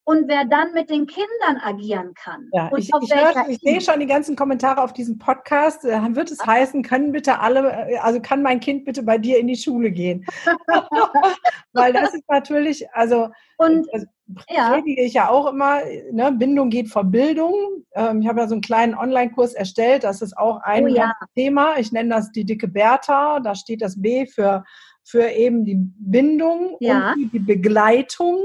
[0.09, 2.49] und wer dann mit den Kindern agieren kann.
[2.55, 5.85] Ja, ich, ich, hör, ich sehe schon die ganzen Kommentare auf diesem Podcast.
[5.85, 9.38] Äh, wird es heißen, können bitte alle, äh, also kann mein Kind bitte bei dir
[9.38, 10.25] in die Schule gehen?
[11.75, 14.07] Weil das ist natürlich, also, und, also
[14.49, 14.71] ja.
[14.71, 17.53] predige ich ja auch immer, ne, Bindung geht vor Bildung.
[17.92, 21.12] Ähm, ich habe ja so einen kleinen Online-Kurs erstellt, das ist auch ein oh, ja.
[21.35, 21.79] Thema.
[21.79, 24.64] Ich nenne das die dicke Bertha, da steht das B für,
[25.05, 27.12] für eben die Bindung ja.
[27.12, 28.38] und die Begleitung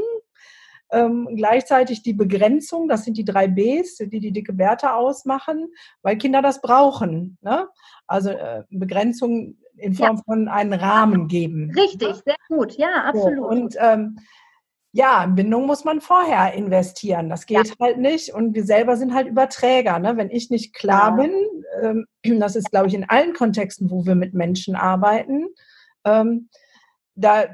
[0.93, 5.67] ähm, gleichzeitig die Begrenzung, das sind die drei Bs, die die dicke Werte ausmachen,
[6.01, 7.37] weil Kinder das brauchen.
[7.41, 7.67] Ne?
[8.07, 10.23] Also äh, Begrenzung in Form ja.
[10.23, 11.71] von einem Rahmen geben.
[11.75, 12.21] Richtig, ne?
[12.25, 13.37] sehr gut, ja, absolut.
[13.37, 14.19] So, und ähm,
[14.95, 17.27] ja, in Bindung muss man vorher investieren.
[17.27, 17.73] Das geht ja.
[17.81, 18.31] halt nicht.
[18.31, 19.97] Und wir selber sind halt Überträger.
[19.97, 20.17] Ne?
[20.17, 21.23] Wenn ich nicht klar ja.
[21.23, 21.33] bin,
[21.81, 22.05] ähm,
[22.39, 25.47] das ist, glaube ich, in allen Kontexten, wo wir mit Menschen arbeiten,
[26.05, 26.49] ähm,
[27.15, 27.45] da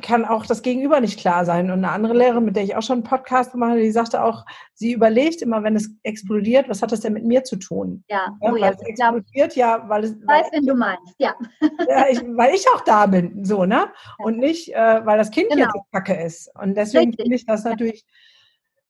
[0.00, 1.66] kann auch das Gegenüber nicht klar sein.
[1.70, 4.22] Und eine andere Lehrerin, mit der ich auch schon einen Podcast gemacht habe, die sagte
[4.22, 8.04] auch, sie überlegt immer, wenn es explodiert, was hat das denn mit mir zu tun?
[8.08, 10.14] Ja, ja oh ja, es explodiert ja, weil es.
[10.26, 11.34] Weiß, wenn du meinst, ja.
[11.88, 13.88] ja ich, weil ich auch da bin, so, ne?
[14.18, 15.64] Und nicht, äh, weil das Kind Genau.
[15.64, 16.50] jetzt Kacke ist.
[16.60, 18.04] Und deswegen finde ich das natürlich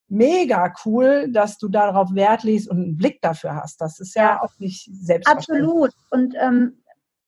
[0.09, 3.81] mega cool, dass du darauf Wert legst und einen Blick dafür hast.
[3.81, 4.43] Das ist ja, Ja.
[4.43, 5.69] auch nicht selbstverständlich.
[5.69, 5.91] Absolut.
[6.11, 6.83] Und ähm,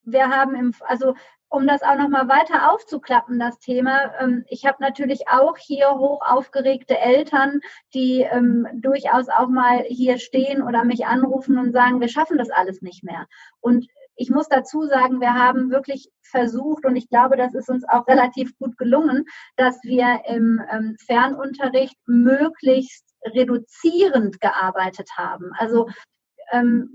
[0.04, 1.14] wir haben im, also
[1.50, 6.22] um das auch nochmal weiter aufzuklappen, das Thema, ähm, ich habe natürlich auch hier hoch
[6.24, 7.60] aufgeregte Eltern,
[7.92, 12.50] die ähm, durchaus auch mal hier stehen oder mich anrufen und sagen, wir schaffen das
[12.50, 13.26] alles nicht mehr.
[13.60, 17.84] Und ich muss dazu sagen, wir haben wirklich versucht und ich glaube, das ist uns
[17.88, 19.24] auch relativ gut gelungen,
[19.56, 25.50] dass wir im ähm, Fernunterricht möglichst reduzierend gearbeitet haben.
[25.58, 25.88] Also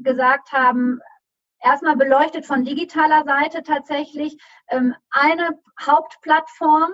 [0.02, 1.00] gesagt haben,
[1.66, 4.38] erstmal beleuchtet von digitaler Seite tatsächlich
[4.70, 6.92] ähm, eine Hauptplattform,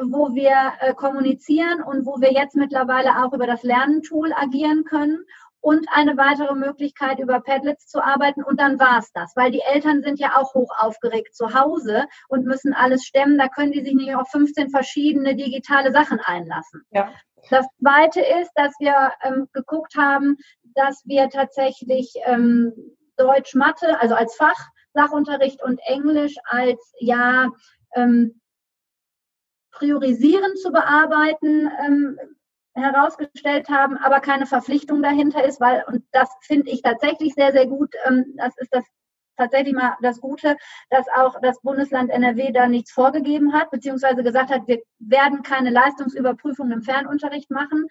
[0.00, 5.24] wo wir äh, kommunizieren und wo wir jetzt mittlerweile auch über das Lerntool agieren können
[5.60, 9.60] und eine weitere Möglichkeit über Padlets zu arbeiten und dann war es das, weil die
[9.60, 13.82] Eltern sind ja auch hoch aufgeregt zu Hause und müssen alles stemmen, da können die
[13.82, 16.82] sich nicht auf 15 verschiedene digitale Sachen einlassen.
[16.90, 17.12] Ja.
[17.50, 20.36] Das Zweite ist, dass wir ähm, geguckt haben,
[20.74, 22.72] dass wir tatsächlich ähm,
[23.20, 27.48] Deutsch, Mathe, also als Fach, Sachunterricht und Englisch als ja
[27.94, 28.40] ähm,
[29.70, 32.18] priorisierend zu bearbeiten ähm,
[32.74, 37.66] herausgestellt haben, aber keine Verpflichtung dahinter ist, weil, und das finde ich tatsächlich sehr, sehr
[37.66, 38.84] gut, ähm, das ist das
[39.36, 40.56] tatsächlich mal das Gute,
[40.90, 45.70] dass auch das Bundesland NRW da nichts vorgegeben hat, beziehungsweise gesagt hat, wir werden keine
[45.70, 47.86] Leistungsüberprüfung im Fernunterricht machen.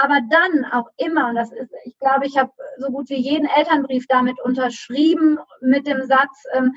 [0.00, 3.48] Aber dann auch immer, und das ist, ich glaube, ich habe so gut wie jeden
[3.48, 6.76] Elternbrief damit unterschrieben mit dem Satz, ähm,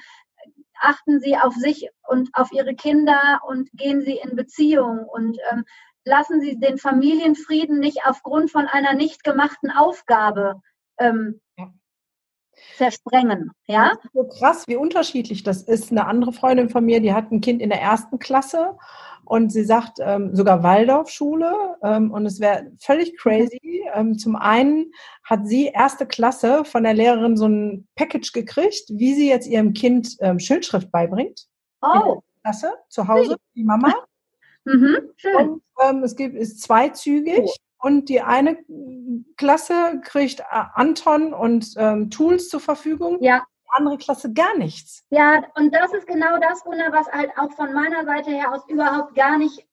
[0.80, 5.66] achten Sie auf sich und auf Ihre Kinder und gehen Sie in Beziehung und ähm,
[6.04, 10.60] lassen Sie den Familienfrieden nicht aufgrund von einer nicht gemachten Aufgabe
[10.98, 11.72] ähm, Ja.
[12.78, 13.52] Zersprengen.
[13.68, 13.94] Ja?
[14.14, 15.92] So krass, wie unterschiedlich das ist.
[15.92, 18.78] Eine andere Freundin von mir, die hat ein Kind in der ersten Klasse
[19.26, 23.84] und sie sagt ähm, sogar Waldorfschule ähm, und es wäre völlig crazy.
[23.94, 24.92] Ähm, zum einen
[25.24, 29.74] hat sie erste Klasse von der Lehrerin so ein Package gekriegt, wie sie jetzt ihrem
[29.74, 31.48] Kind ähm, Schildschrift beibringt.
[31.82, 33.94] Oh, Klasse zu Hause, die Mama.
[34.66, 35.36] mhm, schön.
[35.36, 37.40] Und ähm, es gibt, ist zweizügig.
[37.40, 37.54] Cool.
[37.82, 38.58] Und die eine
[39.38, 45.04] Klasse kriegt äh, Anton und ähm, Tools zur Verfügung, Ja, die andere Klasse gar nichts.
[45.10, 48.62] Ja, und das ist genau das Wunder, was halt auch von meiner Seite her aus
[48.68, 49.68] überhaupt gar nicht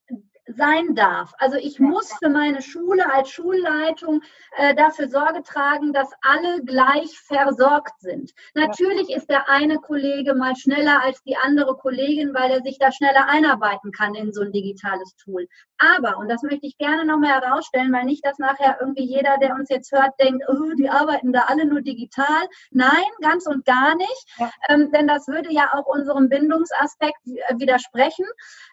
[0.49, 1.33] sein darf.
[1.39, 4.23] Also ich muss für meine Schule als Schulleitung
[4.57, 8.33] äh, dafür Sorge tragen, dass alle gleich versorgt sind.
[8.55, 12.93] Natürlich ist der eine Kollege mal schneller als die andere Kollegin, weil er sich da
[12.93, 15.49] schneller einarbeiten kann in so ein digitales Tool.
[15.79, 19.55] Aber, und das möchte ich gerne nochmal herausstellen, weil nicht, dass nachher irgendwie jeder, der
[19.55, 22.49] uns jetzt hört, denkt, oh, die arbeiten da alle nur digital.
[22.71, 24.27] Nein, ganz und gar nicht.
[24.39, 24.51] Ja.
[24.69, 28.27] Ähm, denn das würde ja auch unserem Bindungsaspekt äh, widersprechen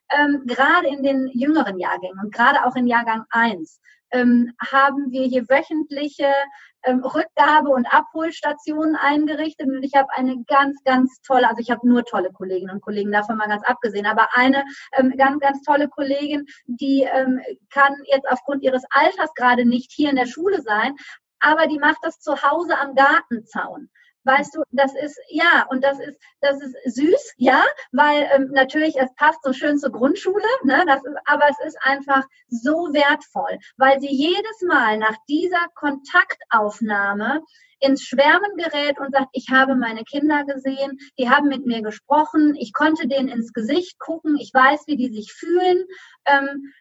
[0.10, 3.80] ähm, gerade in den jüngeren Jahrgängen und gerade auch in Jahrgang 1
[4.12, 6.32] ähm, haben wir hier wöchentliche
[6.84, 9.68] ähm, Rückgabe- und Abholstationen eingerichtet.
[9.68, 13.12] Und ich habe eine ganz, ganz tolle, also ich habe nur tolle Kolleginnen und Kollegen,
[13.12, 14.64] davon mal ganz abgesehen, aber eine
[14.94, 17.42] ähm, ganz, ganz tolle Kollegin, die ähm,
[17.72, 20.96] kann jetzt aufgrund ihres Alters gerade nicht hier in der Schule sein,
[21.40, 23.90] aber die macht das zu Hause am Gartenzaun.
[24.26, 28.96] Weißt du, das ist, ja, und das ist, das ist süß, ja, weil ähm, natürlich,
[28.98, 33.60] es passt so schön zur Grundschule, ne, das ist, aber es ist einfach so wertvoll,
[33.78, 37.44] weil sie jedes Mal nach dieser Kontaktaufnahme
[37.80, 42.56] ins Schwärmen gerät und sagt, ich habe meine Kinder gesehen, die haben mit mir gesprochen,
[42.56, 45.86] ich konnte denen ins Gesicht gucken, ich weiß, wie die sich fühlen.
[46.26, 46.74] Ähm,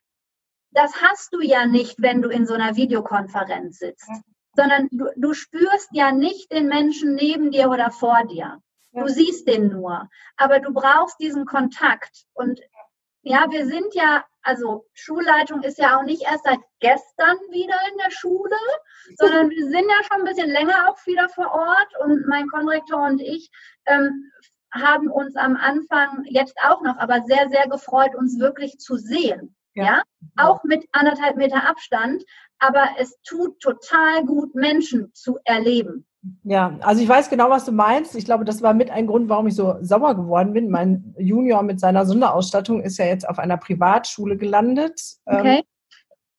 [0.71, 4.09] das hast du ja nicht, wenn du in so einer Videokonferenz sitzt
[4.57, 8.61] sondern du, du spürst ja nicht den Menschen neben dir oder vor dir.
[8.93, 12.27] Du siehst den nur, aber du brauchst diesen Kontakt.
[12.33, 12.61] Und
[13.23, 17.99] ja, wir sind ja, also Schulleitung ist ja auch nicht erst seit gestern wieder in
[17.99, 18.57] der Schule,
[19.17, 21.89] sondern wir sind ja schon ein bisschen länger auch wieder vor Ort.
[22.05, 23.51] Und mein Konrektor und ich
[23.87, 24.31] ähm,
[24.71, 29.57] haben uns am Anfang jetzt auch noch, aber sehr, sehr gefreut, uns wirklich zu sehen.
[29.75, 29.85] Ja.
[29.85, 30.03] ja?
[30.37, 32.23] Auch mit anderthalb Meter Abstand.
[32.59, 36.07] Aber es tut total gut, Menschen zu erleben.
[36.45, 38.15] Ja, also ich weiß genau, was du meinst.
[38.15, 40.71] Ich glaube, das war mit ein Grund, warum ich so sauer geworden bin.
[40.71, 44.99] Mein Junior mit seiner Sonderausstattung ist ja jetzt auf einer Privatschule gelandet.
[45.27, 45.59] Okay.
[45.59, 45.63] Ähm,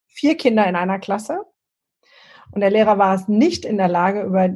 [0.08, 1.43] vier Kinder in einer Klasse.
[2.51, 4.49] Und der Lehrer war es nicht in der Lage, über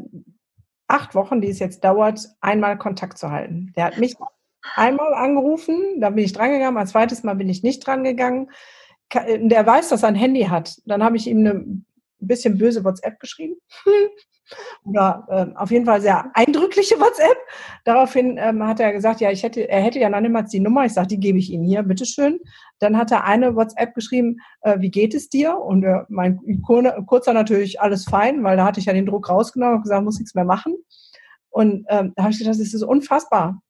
[0.87, 3.71] acht Wochen, die es jetzt dauert, einmal Kontakt zu halten.
[3.75, 4.15] Der hat mich
[4.75, 8.49] einmal angerufen, da bin ich drangegangen, ein zweites Mal bin ich nicht drangegangen.
[9.13, 10.79] Der weiß, dass er ein Handy hat.
[10.85, 11.65] Dann habe ich ihm eine
[12.19, 13.55] bisschen böse WhatsApp geschrieben.
[14.83, 17.37] Oder äh, auf jeden Fall sehr eindrückliche WhatsApp.
[17.85, 20.85] Daraufhin ähm, hat er gesagt, ja, ich hätte, er hätte ja niemals die Nummer.
[20.85, 22.39] Ich sage, die gebe ich Ihnen hier, bitteschön.
[22.79, 25.57] Dann hat er eine WhatsApp geschrieben, äh, wie geht es dir?
[25.57, 29.77] Und äh, mein kurzer natürlich alles fein, weil da hatte ich ja den Druck rausgenommen
[29.77, 30.75] und gesagt, muss nichts mehr machen.
[31.49, 33.61] Und ähm, da habe ich gedacht, das ist unfassbar.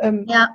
[0.00, 0.48] Ähm, ja.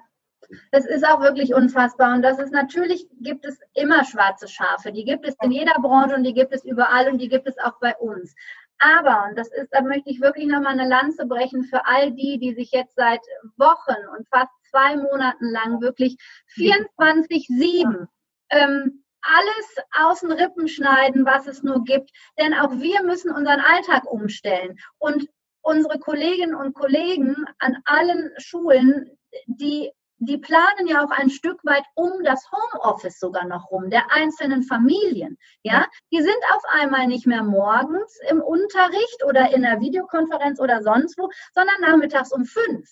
[0.72, 2.14] Das ist auch wirklich unfassbar.
[2.14, 4.92] Und das ist natürlich, gibt es immer schwarze Schafe.
[4.92, 7.58] Die gibt es in jeder Branche und die gibt es überall und die gibt es
[7.60, 8.36] auch bei uns.
[8.80, 12.38] Aber, und das ist, da möchte ich wirklich nochmal eine Lanze brechen für all die,
[12.40, 13.22] die sich jetzt seit
[13.58, 16.18] Wochen und fast zwei Monaten lang wirklich
[16.56, 18.08] 24-7
[18.50, 22.12] ähm, alles aus den Rippen schneiden, was es nur gibt.
[22.40, 24.78] Denn auch wir müssen unseren Alltag umstellen.
[24.98, 25.30] Und
[25.62, 31.84] unsere Kolleginnen und Kollegen an allen Schulen, die die planen ja auch ein Stück weit
[31.96, 35.38] um das Homeoffice sogar noch rum, der einzelnen Familien.
[35.64, 40.82] Ja, die sind auf einmal nicht mehr morgens im Unterricht oder in der Videokonferenz oder
[40.82, 42.90] sonst wo, sondern nachmittags um fünf.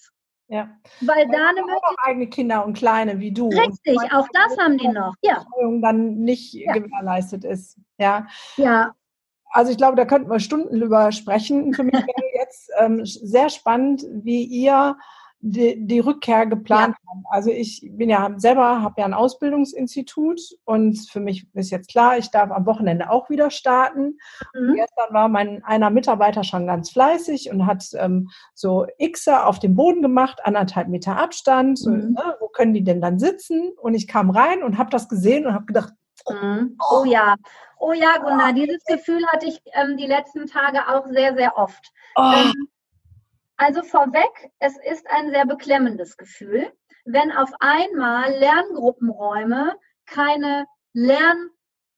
[0.47, 0.69] Ja.
[0.99, 3.47] Weil da eine auch eigene Kinder und Kleine wie du.
[3.47, 5.13] Richtig, auch das haben die noch.
[5.21, 5.45] Ja.
[5.81, 6.73] dann nicht ja.
[6.73, 7.79] gewährleistet ist.
[7.97, 8.27] Ja.
[8.57, 8.93] Ja.
[9.53, 11.73] Also ich glaube, da könnten wir Stunden drüber sprechen.
[11.73, 14.97] Für mich wäre jetzt ähm, sehr spannend, wie ihr
[15.41, 17.09] die, die Rückkehr geplant ja.
[17.09, 17.23] haben.
[17.29, 22.17] Also ich bin ja selber, habe ja ein Ausbildungsinstitut und für mich ist jetzt klar,
[22.17, 24.19] ich darf am Wochenende auch wieder starten.
[24.53, 24.75] Mhm.
[24.75, 29.75] Gestern war mein einer Mitarbeiter schon ganz fleißig und hat ähm, so Xe auf dem
[29.75, 31.79] Boden gemacht, anderthalb Meter Abstand.
[31.85, 31.93] Mhm.
[31.93, 33.71] Und, ne, wo können die denn dann sitzen?
[33.81, 35.93] Und ich kam rein und habe das gesehen und habe gedacht,
[36.29, 36.77] mhm.
[36.91, 37.35] Oh ja,
[37.79, 41.91] oh ja, Gunnar, dieses Gefühl hatte ich ähm, die letzten Tage auch sehr, sehr oft.
[42.15, 42.31] Oh.
[42.35, 42.53] Ähm,
[43.61, 46.71] also vorweg, es ist ein sehr beklemmendes Gefühl,
[47.05, 49.75] wenn auf einmal Lerngruppenräume
[50.07, 51.51] keine Lern-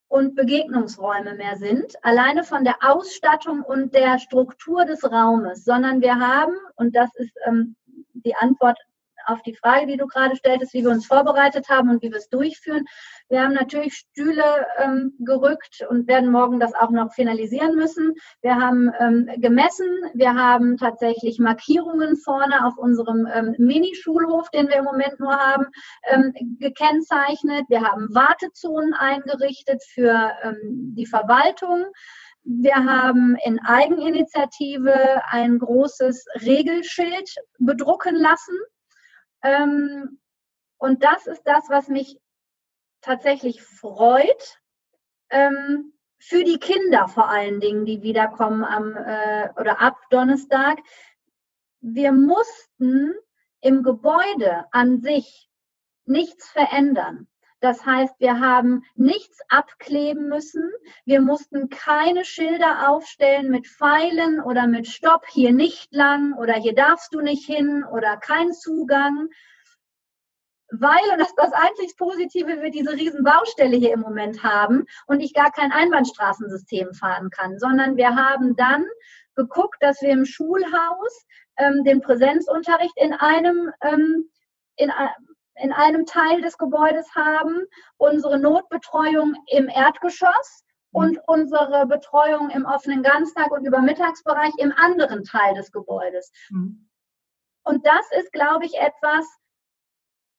[0.09, 6.19] und Begegnungsräume mehr sind, alleine von der Ausstattung und der Struktur des Raumes, sondern wir
[6.19, 7.77] haben, und das ist ähm,
[8.13, 8.77] die Antwort
[9.25, 12.17] auf die Frage, die du gerade stelltest, wie wir uns vorbereitet haben und wie wir
[12.17, 12.85] es durchführen.
[13.29, 14.43] Wir haben natürlich Stühle
[14.77, 18.13] ähm, gerückt und werden morgen das auch noch finalisieren müssen.
[18.41, 24.77] Wir haben ähm, gemessen, wir haben tatsächlich Markierungen vorne auf unserem ähm, Mini-Schulhof, den wir
[24.77, 25.65] im Moment nur haben,
[26.03, 27.65] ähm, gekennzeichnet.
[27.69, 31.85] Wir haben Wartezonen eingerichtet für ähm, die Verwaltung.
[32.45, 38.55] Wir haben in Eigeninitiative ein großes Regelschild bedrucken lassen,
[39.43, 40.19] ähm,
[40.77, 42.19] und das ist das, was mich
[43.01, 44.59] tatsächlich freut.
[45.29, 50.79] Ähm, für die Kinder vor allen Dingen, die wiederkommen am äh, oder ab Donnerstag.
[51.81, 53.13] Wir mussten
[53.59, 55.49] im Gebäude an sich
[56.05, 57.27] nichts verändern.
[57.63, 60.69] Das heißt, wir haben nichts abkleben müssen.
[61.05, 66.75] Wir mussten keine Schilder aufstellen mit Pfeilen oder mit Stopp, hier nicht lang oder hier
[66.75, 69.29] darfst du nicht hin oder kein Zugang.
[70.71, 74.83] Weil, und das ist das einzig Positive, wir diese riesen Baustelle hier im Moment haben
[75.07, 78.83] und ich gar kein Einbahnstraßensystem fahren kann, sondern wir haben dann
[79.35, 84.29] geguckt, dass wir im Schulhaus ähm, den Präsenzunterricht in einem ähm,
[84.75, 84.91] in,
[85.55, 87.65] in einem Teil des Gebäudes haben,
[87.97, 90.99] unsere Notbetreuung im Erdgeschoss mhm.
[90.99, 96.31] und unsere Betreuung im offenen Ganztag und Übermittagsbereich im anderen Teil des Gebäudes.
[96.49, 96.89] Mhm.
[97.63, 99.25] Und das ist, glaube ich, etwas,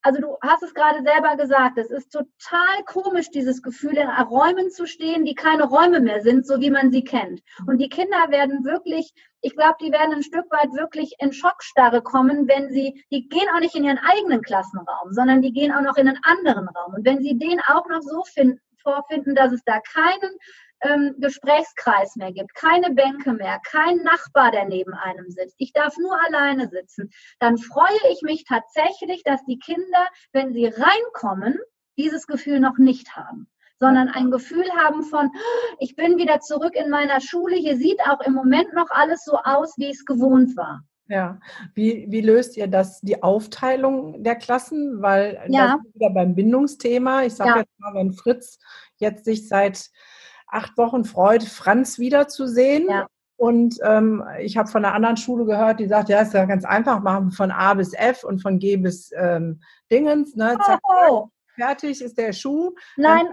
[0.05, 4.71] also du hast es gerade selber gesagt, es ist total komisch, dieses Gefühl, in Räumen
[4.71, 7.41] zu stehen, die keine Räume mehr sind, so wie man sie kennt.
[7.67, 12.03] Und die Kinder werden wirklich, ich glaube, die werden ein Stück weit wirklich in Schockstarre
[12.03, 15.81] kommen, wenn sie, die gehen auch nicht in ihren eigenen Klassenraum, sondern die gehen auch
[15.81, 16.95] noch in einen anderen Raum.
[16.95, 20.39] Und wenn sie den auch noch so finden, vorfinden, dass es da keinen
[20.83, 25.97] ähm, Gesprächskreis mehr gibt, keine Bänke mehr, kein Nachbar, der neben einem sitzt, ich darf
[25.99, 31.59] nur alleine sitzen, dann freue ich mich tatsächlich, dass die Kinder, wenn sie reinkommen,
[31.97, 33.49] dieses Gefühl noch nicht haben
[33.81, 35.31] sondern ein Gefühl haben von,
[35.79, 37.57] ich bin wieder zurück in meiner Schule.
[37.57, 40.85] Hier sieht auch im Moment noch alles so aus, wie es gewohnt war.
[41.07, 41.39] Ja,
[41.75, 45.03] wie, wie löst ihr das, die Aufteilung der Klassen?
[45.03, 45.77] Weil ja.
[45.77, 47.25] das ist wieder beim Bindungsthema.
[47.25, 47.57] Ich sage ja.
[47.59, 48.59] jetzt mal, wenn Fritz
[48.97, 49.91] jetzt sich seit
[50.47, 52.89] acht Wochen freut, Franz wiederzusehen.
[52.89, 53.07] Ja.
[53.37, 56.65] Und ähm, ich habe von einer anderen Schule gehört, die sagt, ja, ist ja ganz
[56.65, 60.37] einfach, machen von A bis F und von G bis ähm, Dingens.
[60.37, 60.57] Ne?
[60.65, 61.29] Zack, oh.
[61.55, 62.75] Fertig ist der Schuh.
[62.97, 63.27] Nein,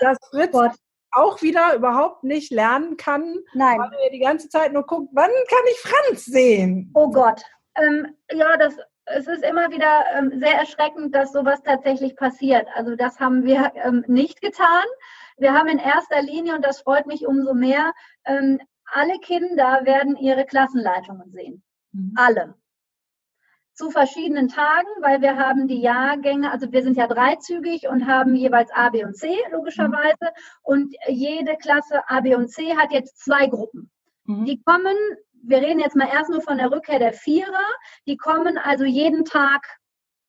[0.00, 0.72] das Fritz Gott.
[1.12, 3.78] Auch wieder überhaupt nicht lernen kann, Nein.
[3.78, 6.90] weil er die ganze Zeit nur guckt, wann kann ich Franz sehen?
[6.94, 7.42] Oh Gott.
[7.76, 12.66] Ähm, ja, das es ist immer wieder ähm, sehr erschreckend, dass sowas tatsächlich passiert.
[12.74, 14.84] Also das haben wir ähm, nicht getan.
[15.38, 17.92] Wir haben in erster Linie, und das freut mich umso mehr,
[18.24, 21.62] ähm, alle Kinder werden ihre Klassenleitungen sehen.
[21.92, 22.12] Mhm.
[22.16, 22.54] Alle.
[23.74, 28.34] Zu verschiedenen Tagen, weil wir haben die Jahrgänge, also wir sind ja dreizügig und haben
[28.34, 30.32] jeweils A, B und C logischerweise.
[30.62, 33.90] Und jede Klasse A, B und C hat jetzt zwei Gruppen.
[34.24, 34.44] Mhm.
[34.44, 34.96] Die kommen,
[35.42, 37.68] wir reden jetzt mal erst nur von der Rückkehr der Vierer,
[38.06, 39.66] die kommen also jeden Tag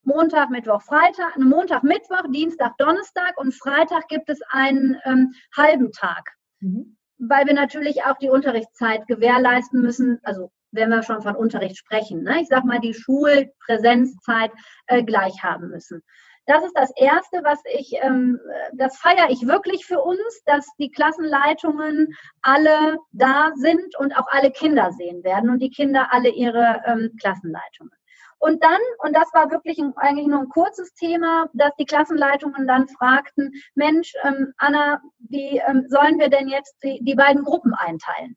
[0.04, 6.32] Montag, Mittwoch, Freitag, Montag, Mittwoch, Dienstag, Donnerstag und Freitag gibt es einen ähm, halben Tag.
[6.60, 6.98] Mhm.
[7.18, 12.24] Weil wir natürlich auch die Unterrichtszeit gewährleisten müssen, also wenn wir schon von Unterricht sprechen.
[12.24, 12.42] Ne?
[12.42, 14.52] Ich sage mal, die Schulpräsenzzeit
[14.88, 16.04] äh, gleich haben müssen.
[16.46, 18.38] Das ist das Erste, was ich, ähm,
[18.74, 24.52] das feiere ich wirklich für uns, dass die Klassenleitungen alle da sind und auch alle
[24.52, 27.94] Kinder sehen werden und die Kinder alle ihre ähm, Klassenleitungen.
[28.40, 32.68] Und dann, und das war wirklich ein, eigentlich nur ein kurzes Thema, dass die Klassenleitungen
[32.68, 37.74] dann fragten, Mensch, ähm, Anna, wie ähm, sollen wir denn jetzt die, die beiden Gruppen
[37.74, 38.36] einteilen?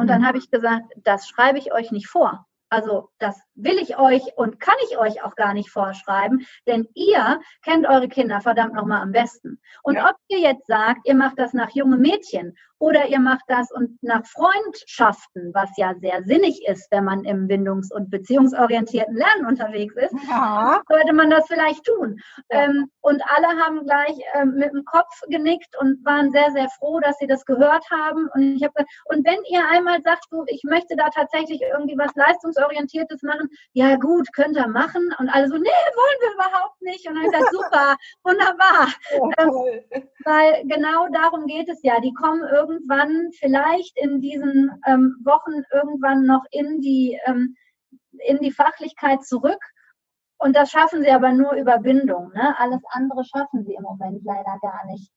[0.00, 0.26] Und dann mhm.
[0.26, 2.46] habe ich gesagt, das schreibe ich euch nicht vor.
[2.70, 7.40] Also das will ich euch und kann ich euch auch gar nicht vorschreiben, denn ihr
[7.62, 9.60] kennt eure Kinder verdammt nochmal am besten.
[9.82, 10.10] Und ja.
[10.10, 14.02] ob ihr jetzt sagt, ihr macht das nach junge Mädchen oder ihr macht das und
[14.02, 19.94] nach Freundschaften, was ja sehr sinnig ist, wenn man im bindungs- und beziehungsorientierten Lernen unterwegs
[19.96, 20.80] ist, ja.
[20.88, 22.18] sollte man das vielleicht tun.
[22.50, 22.62] Ja.
[22.62, 27.00] Ähm, und alle haben gleich ähm, mit dem Kopf genickt und waren sehr, sehr froh,
[27.00, 28.28] dass sie das gehört haben.
[28.34, 28.72] Und ich habe
[29.06, 33.96] und wenn ihr einmal sagt, du, ich möchte da tatsächlich irgendwie was leistungsorientiertes machen, ja
[33.96, 35.14] gut, könnt ihr machen.
[35.18, 37.08] Und alle so, nee, wollen wir überhaupt nicht.
[37.08, 38.88] Und dann habe ich gesagt, super, wunderbar.
[39.18, 42.00] Oh, ähm, weil genau darum geht es ja.
[42.00, 47.56] Die kommen irgendwann vielleicht in diesen ähm, Wochen irgendwann noch in die, ähm,
[48.18, 49.62] in die Fachlichkeit zurück.
[50.38, 52.32] Und das schaffen sie aber nur über Bindung.
[52.32, 52.58] Ne?
[52.58, 55.12] Alles andere schaffen sie im Moment leider gar nicht.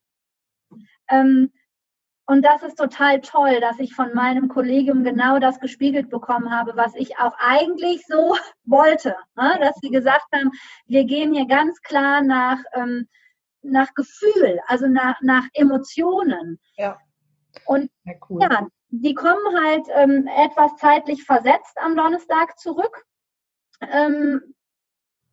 [2.26, 6.72] Und das ist total toll, dass ich von meinem Kollegium genau das gespiegelt bekommen habe,
[6.74, 9.14] was ich auch eigentlich so wollte.
[9.36, 9.58] Ne?
[9.60, 10.50] Dass sie gesagt haben,
[10.86, 13.08] wir gehen hier ganz klar nach, ähm,
[13.62, 16.58] nach Gefühl, also nach, nach Emotionen.
[16.76, 16.98] Ja.
[17.66, 18.40] Und ja, cool.
[18.40, 18.66] ja
[19.02, 23.04] die kommen halt ähm, etwas zeitlich versetzt am Donnerstag zurück.
[23.80, 24.53] Ähm,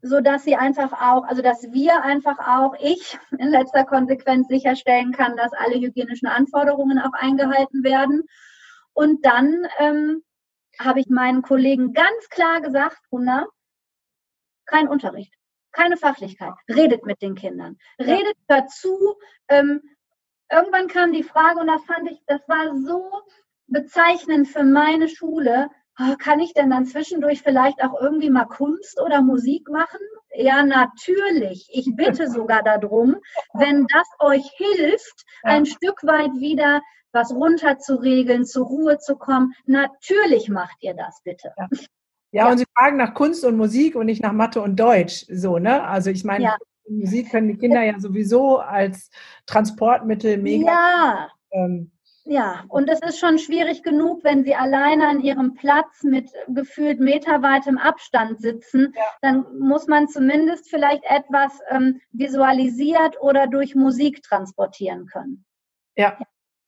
[0.02, 5.12] so dass sie einfach auch, also dass wir einfach auch, ich in letzter Konsequenz sicherstellen
[5.12, 8.24] kann, dass alle hygienischen Anforderungen auch eingehalten werden.
[8.93, 10.24] Und dann ähm,
[10.80, 13.47] habe ich meinen Kollegen ganz klar gesagt, Gunnar,
[14.66, 15.34] kein Unterricht,
[15.72, 19.16] keine Fachlichkeit, redet mit den Kindern, redet dazu.
[19.49, 19.82] Ähm,
[20.52, 23.12] irgendwann kam die Frage und das fand ich, das war so
[23.68, 28.99] bezeichnend für meine Schule, oh, kann ich denn dann zwischendurch vielleicht auch irgendwie mal Kunst
[29.01, 29.99] oder Musik machen?
[30.33, 31.69] Ja, natürlich.
[31.71, 33.17] Ich bitte sogar darum,
[33.53, 36.81] wenn das euch hilft, ein Stück weit wieder
[37.13, 39.53] was runterzuregeln, zur Ruhe zu kommen.
[39.65, 41.53] Natürlich macht ihr das bitte.
[41.57, 41.67] Ja.
[42.33, 45.25] Ja, ja, und Sie fragen nach Kunst und Musik und nicht nach Mathe und Deutsch.
[45.29, 45.83] So, ne?
[45.83, 46.57] Also ich meine, ja.
[46.87, 49.09] Musik können die Kinder ja sowieso als
[49.45, 51.29] Transportmittel mega ja.
[51.51, 51.91] ähm,
[52.24, 56.99] ja, und es ist schon schwierig genug, wenn sie alleine an ihrem Platz mit gefühlt
[56.99, 58.93] meterweitem Abstand sitzen.
[58.95, 59.03] Ja.
[59.22, 65.45] Dann muss man zumindest vielleicht etwas ähm, visualisiert oder durch Musik transportieren können.
[65.95, 66.17] Ja.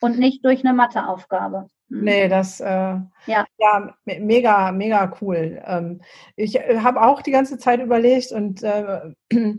[0.01, 1.67] Und nicht durch eine Matheaufgabe.
[1.87, 2.03] Mhm.
[2.03, 3.45] Nee, das äh, ja.
[3.57, 5.61] ja mega, mega cool.
[5.65, 6.01] Ähm,
[6.35, 9.13] ich äh, habe auch die ganze Zeit überlegt und äh,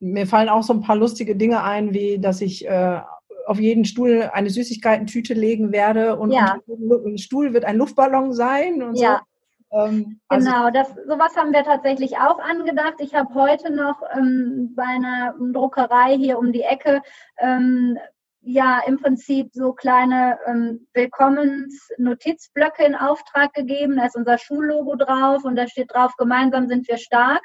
[0.00, 3.00] mir fallen auch so ein paar lustige Dinge ein, wie dass ich äh,
[3.46, 6.58] auf jeden Stuhl eine Süßigkeitentüte legen werde und ja.
[6.68, 9.18] ein Stuhl wird ein Luftballon sein und ja.
[9.18, 9.30] so.
[9.72, 12.94] Ähm, also genau, das, sowas haben wir tatsächlich auch angedacht.
[12.98, 17.02] Ich habe heute noch ähm, bei einer Druckerei hier um die Ecke
[17.38, 17.98] ähm,
[18.42, 23.96] ja im Prinzip so kleine ähm, Willkommensnotizblöcke in Auftrag gegeben.
[23.96, 27.42] Da ist unser Schullogo drauf und da steht drauf, gemeinsam sind wir stark.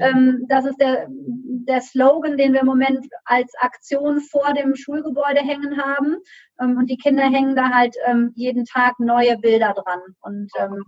[0.00, 5.40] Ähm, das ist der, der Slogan, den wir im Moment als Aktion vor dem Schulgebäude
[5.40, 6.16] hängen haben.
[6.60, 10.00] Ähm, und die Kinder hängen da halt ähm, jeden Tag neue Bilder dran.
[10.20, 10.84] Und ähm,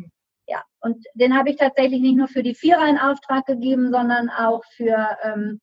[0.46, 4.30] ja, und den habe ich tatsächlich nicht nur für die Vierer in Auftrag gegeben, sondern
[4.30, 5.60] auch für ähm,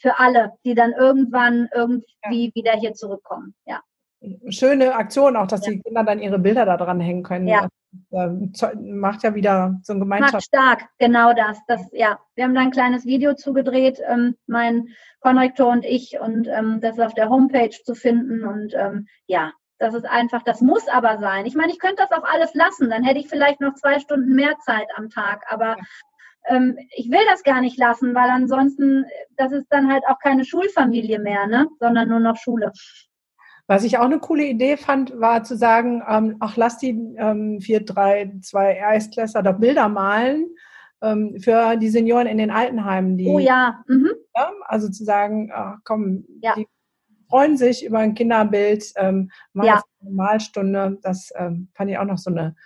[0.00, 2.54] für alle, die dann irgendwann irgendwie ja.
[2.54, 3.54] wieder hier zurückkommen.
[3.66, 3.80] Ja.
[4.48, 5.72] Schöne Aktion auch, dass ja.
[5.72, 7.46] die Kinder dann ihre Bilder da dran hängen können.
[7.46, 7.68] Ja.
[8.10, 10.34] Das macht ja wieder so ein Gemeinschaft.
[10.34, 11.58] Macht stark, genau das.
[11.66, 12.18] das ja.
[12.34, 14.88] Wir haben da ein kleines Video zugedreht, ähm, mein
[15.20, 18.44] Konrektor und ich, und ähm, das ist auf der Homepage zu finden.
[18.44, 21.46] Und ähm, ja, das ist einfach, das muss aber sein.
[21.46, 24.34] Ich meine, ich könnte das auch alles lassen, dann hätte ich vielleicht noch zwei Stunden
[24.34, 25.76] mehr Zeit am Tag, aber
[26.46, 29.04] ähm, ich will das gar nicht lassen, weil ansonsten,
[29.36, 31.68] das ist dann halt auch keine Schulfamilie mehr, ne?
[31.78, 32.72] sondern nur noch Schule.
[33.66, 37.60] Was ich auch eine coole Idee fand, war zu sagen, ähm, ach, lass die ähm,
[37.60, 40.48] 4, 3, 2 Erstklässler doch Bilder malen
[41.02, 43.16] ähm, für die Senioren in den Altenheimen.
[43.16, 43.82] Die, oh ja.
[43.86, 44.10] Mhm.
[44.34, 44.50] ja.
[44.64, 46.54] Also zu sagen, ach, komm, ja.
[46.56, 46.66] die
[47.28, 49.82] freuen sich über ein Kinderbild, ähm, machen ja.
[50.00, 50.98] eine Malstunde.
[51.02, 52.56] Das ähm, fand ich auch noch so eine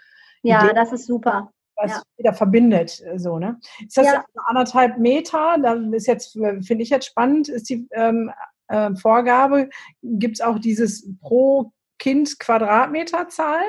[0.43, 1.53] Ja, Idee, das ist super.
[1.77, 2.03] Was ja.
[2.17, 3.59] wieder verbindet, äh, so, ne?
[3.81, 4.25] Ist das ja.
[4.47, 5.57] anderthalb Meter?
[5.63, 8.31] Da ist jetzt, äh, finde ich jetzt spannend, ist die ähm,
[8.69, 9.69] äh, Vorgabe.
[10.03, 13.63] Gibt es auch dieses pro Kind Quadratmeterzahl?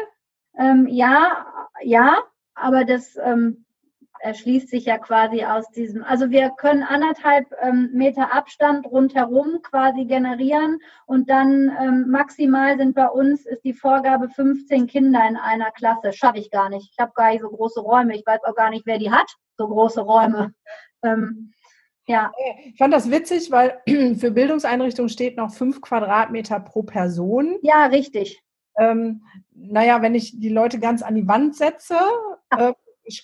[0.58, 1.46] Ähm, ja,
[1.82, 2.18] ja,
[2.54, 3.65] aber das ähm,
[4.26, 10.06] erschließt sich ja quasi aus diesem, also wir können anderthalb ähm, Meter Abstand rundherum quasi
[10.06, 15.70] generieren und dann ähm, maximal sind bei uns, ist die Vorgabe 15 Kinder in einer
[15.72, 16.12] Klasse.
[16.12, 16.90] Schaffe ich gar nicht.
[16.92, 18.16] Ich habe gar nicht so große Räume.
[18.16, 20.54] Ich weiß auch gar nicht, wer die hat, so große Räume.
[21.04, 21.52] Ähm,
[22.08, 22.32] ja.
[22.66, 23.80] Ich fand das witzig, weil
[24.18, 27.58] für Bildungseinrichtungen steht noch fünf Quadratmeter pro Person.
[27.62, 28.42] Ja, richtig.
[28.78, 29.22] Ähm,
[29.54, 31.98] naja, wenn ich die Leute ganz an die Wand setze,
[32.50, 32.74] äh,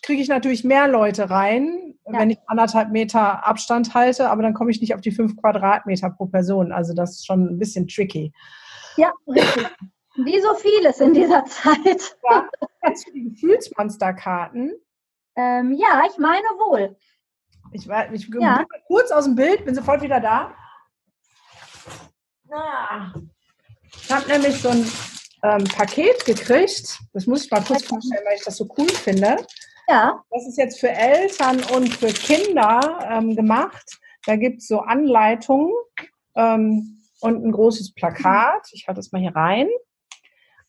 [0.02, 2.20] kriege ich natürlich mehr Leute rein, ja.
[2.20, 6.10] wenn ich anderthalb Meter Abstand halte, aber dann komme ich nicht auf die fünf Quadratmeter
[6.10, 6.72] pro Person.
[6.72, 8.32] Also das ist schon ein bisschen tricky.
[8.98, 9.68] Ja, richtig.
[10.16, 12.18] Wie so vieles in dieser Zeit.
[12.30, 12.48] Ja,
[12.84, 14.74] kennst du die Gefühlsmonsterkarten?
[15.36, 16.98] Ähm, ja, ich meine wohl.
[17.72, 18.58] Ich, war, ich ja.
[18.58, 20.54] bin kurz aus dem Bild, bin sofort wieder da.
[22.52, 23.14] Ah.
[23.94, 24.86] Ich habe nämlich so ein
[25.44, 27.00] ähm, Paket gekriegt.
[27.14, 29.38] Das muss ich mal kurz vorstellen, weil ich das so cool finde.
[29.92, 30.24] Ja.
[30.30, 34.00] Das ist jetzt für Eltern und für Kinder ähm, gemacht.
[34.26, 35.74] Da gibt es so Anleitungen
[36.36, 38.70] ähm, und ein großes Plakat.
[38.72, 39.68] Ich halte das mal hier rein.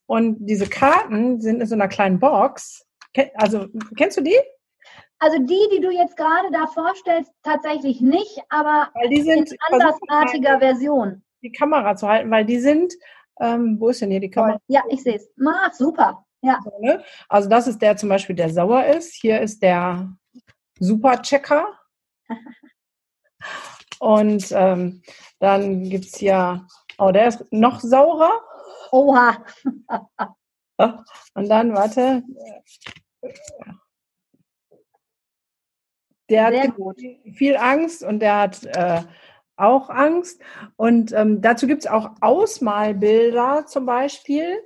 [0.07, 2.85] Und diese Karten sind in so einer kleinen Box.
[3.35, 3.67] Also,
[3.97, 4.39] kennst du die?
[5.21, 9.59] Also die, die du jetzt gerade da vorstellst, tatsächlich nicht, aber weil die sind, in
[9.71, 11.23] andersartiger Version.
[11.43, 12.93] Die Kamera zu halten, weil die sind,
[13.41, 14.59] ähm, wo ist denn hier die Kamera?
[14.67, 15.31] Ja, ich sehe es.
[15.47, 16.25] Ach, super.
[16.43, 16.61] Ja.
[16.65, 17.03] So, ne?
[17.29, 19.15] Also das ist der zum Beispiel, der sauer ist.
[19.15, 20.13] Hier ist der
[20.79, 21.79] Superchecker.
[24.01, 25.03] Und ähm,
[25.39, 26.67] dann gibt es hier,
[26.99, 28.33] oh, der ist noch saurer.
[28.91, 29.45] Oha.
[31.35, 32.25] Und dann, warte.
[36.29, 36.99] Der Sehr hat gut.
[37.35, 39.03] viel Angst und der hat äh,
[39.57, 40.41] auch Angst.
[40.77, 44.59] Und ähm, dazu gibt es auch Ausmalbilder zum Beispiel.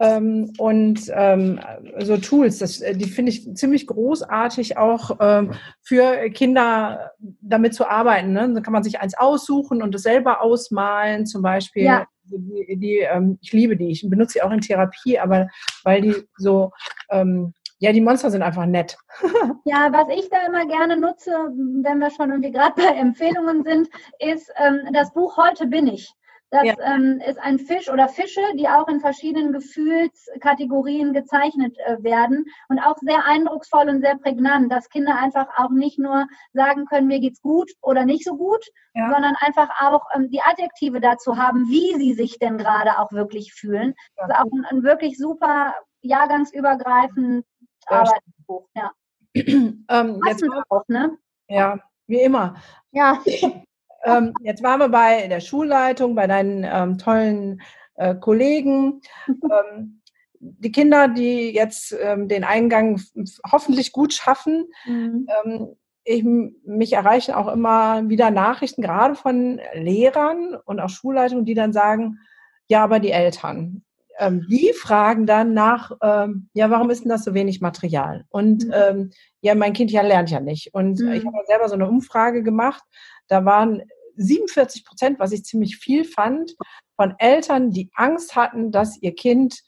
[0.00, 1.60] Ähm, und ähm,
[1.98, 7.88] so Tools, das, äh, die finde ich ziemlich großartig auch ähm, für Kinder damit zu
[7.88, 8.32] arbeiten.
[8.32, 8.50] Ne?
[8.54, 11.84] Da kann man sich eins aussuchen und es selber ausmalen, zum Beispiel.
[11.84, 12.06] Ja.
[12.24, 15.48] Die, die ähm, ich liebe die, ich benutze sie auch in Therapie, aber
[15.82, 16.70] weil die so
[17.10, 18.96] ähm, ja, die Monster sind einfach nett.
[19.64, 23.88] ja, was ich da immer gerne nutze, wenn wir schon irgendwie gerade bei Empfehlungen sind,
[24.18, 26.12] ist ähm, das Buch Heute bin ich.
[26.50, 26.74] Das ja.
[26.82, 32.80] ähm, ist ein Fisch oder Fische, die auch in verschiedenen Gefühlskategorien gezeichnet äh, werden und
[32.80, 37.20] auch sehr eindrucksvoll und sehr prägnant, dass Kinder einfach auch nicht nur sagen können, mir
[37.20, 39.12] geht's gut oder nicht so gut, ja.
[39.12, 43.54] sondern einfach auch ähm, die Adjektive dazu haben, wie sie sich denn gerade auch wirklich
[43.54, 43.94] fühlen.
[44.16, 44.26] Ja.
[44.26, 47.44] Das ist auch ein, ein wirklich super jahrgangsübergreifend
[47.86, 48.68] Arbeitsbuch.
[48.74, 48.90] Ja.
[49.34, 51.16] ähm, jetzt auch, ne?
[51.46, 51.78] Ja,
[52.08, 52.56] wie immer.
[52.90, 53.20] Ja.
[54.04, 57.60] ähm, jetzt waren wir bei der Schulleitung, bei deinen ähm, tollen
[57.96, 59.00] äh, Kollegen.
[59.28, 60.00] ähm,
[60.40, 63.00] die Kinder, die jetzt ähm, den Eingang
[63.50, 65.26] hoffentlich gut schaffen, mhm.
[65.44, 71.54] Ähm, ich, mich erreichen auch immer wieder Nachrichten, gerade von Lehrern und auch Schulleitungen, die
[71.54, 72.18] dann sagen,
[72.68, 73.84] ja, aber die Eltern,
[74.18, 78.24] ähm, die fragen dann nach, ähm, ja, warum ist denn das so wenig Material?
[78.28, 78.72] Und mhm.
[78.74, 80.74] ähm, ja, mein Kind ja lernt ja nicht.
[80.74, 81.12] Und mhm.
[81.12, 82.82] ich habe selber so eine Umfrage gemacht.
[83.30, 83.82] Da waren
[84.16, 86.54] 47 Prozent, was ich ziemlich viel fand,
[86.96, 89.60] von Eltern, die Angst hatten, dass ihr Kind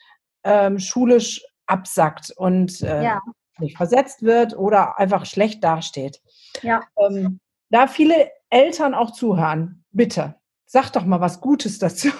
[0.44, 3.20] ähm, schulisch absackt und äh, ja.
[3.58, 6.20] nicht versetzt wird oder einfach schlecht dasteht.
[6.62, 6.82] Ja.
[6.98, 7.40] Ähm,
[7.70, 10.34] da viele Eltern auch zuhören, bitte,
[10.72, 12.08] sag doch mal was Gutes dazu.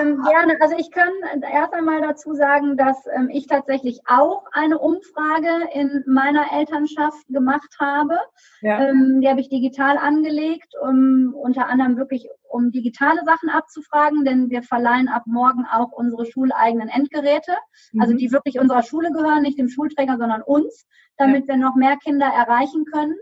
[0.00, 0.60] ähm, gerne.
[0.60, 1.12] Also ich kann
[1.52, 7.76] erst einmal dazu sagen, dass ähm, ich tatsächlich auch eine Umfrage in meiner Elternschaft gemacht
[7.78, 8.18] habe.
[8.60, 8.88] Ja.
[8.88, 14.50] Ähm, die habe ich digital angelegt, um unter anderem wirklich um digitale Sachen abzufragen, denn
[14.50, 18.00] wir verleihen ab morgen auch unsere schuleigenen Endgeräte, also mhm.
[18.00, 20.88] also die wirklich unserer Schule gehören, nicht dem Schulträger, sondern uns,
[21.18, 21.54] damit ja.
[21.54, 23.14] wir noch mehr Kinder erreichen können.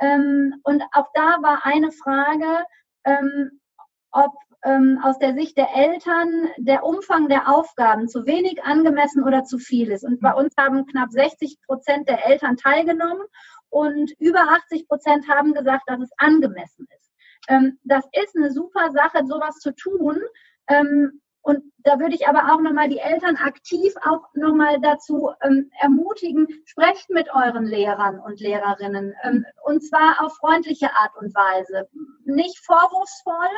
[0.00, 2.64] Ähm, und auch da war eine Frage,
[3.04, 3.60] ähm,
[4.12, 4.32] ob
[4.64, 9.58] ähm, aus der Sicht der Eltern der Umfang der Aufgaben zu wenig angemessen oder zu
[9.58, 10.04] viel ist.
[10.04, 13.26] Und bei uns haben knapp 60 Prozent der Eltern teilgenommen
[13.70, 17.10] und über 80 Prozent haben gesagt, dass es angemessen ist.
[17.48, 20.20] Ähm, das ist eine super Sache, sowas zu tun.
[20.68, 25.70] Ähm, und da würde ich aber auch nochmal die Eltern aktiv auch nochmal dazu ähm,
[25.80, 29.14] ermutigen, sprecht mit euren Lehrern und Lehrerinnen.
[29.22, 31.88] Ähm, und zwar auf freundliche Art und Weise.
[32.24, 33.48] Nicht vorwurfsvoll,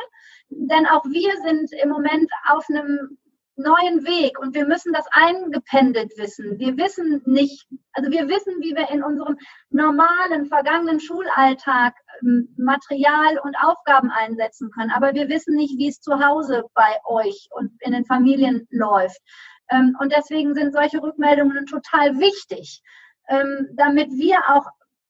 [0.49, 3.17] denn auch wir sind im Moment auf einem
[3.55, 6.57] neuen Weg und wir müssen das eingependelt wissen.
[6.57, 9.37] Wir wissen nicht, also wir wissen, wie wir in unserem
[9.69, 16.01] normalen, vergangenen Schulalltag ähm, Material und Aufgaben einsetzen können, aber wir wissen nicht, wie es
[16.01, 19.21] zu Hause bei euch und in den Familien läuft.
[19.69, 22.81] Ähm, und deswegen sind solche Rückmeldungen total wichtig,
[23.29, 24.65] ähm, damit wir auch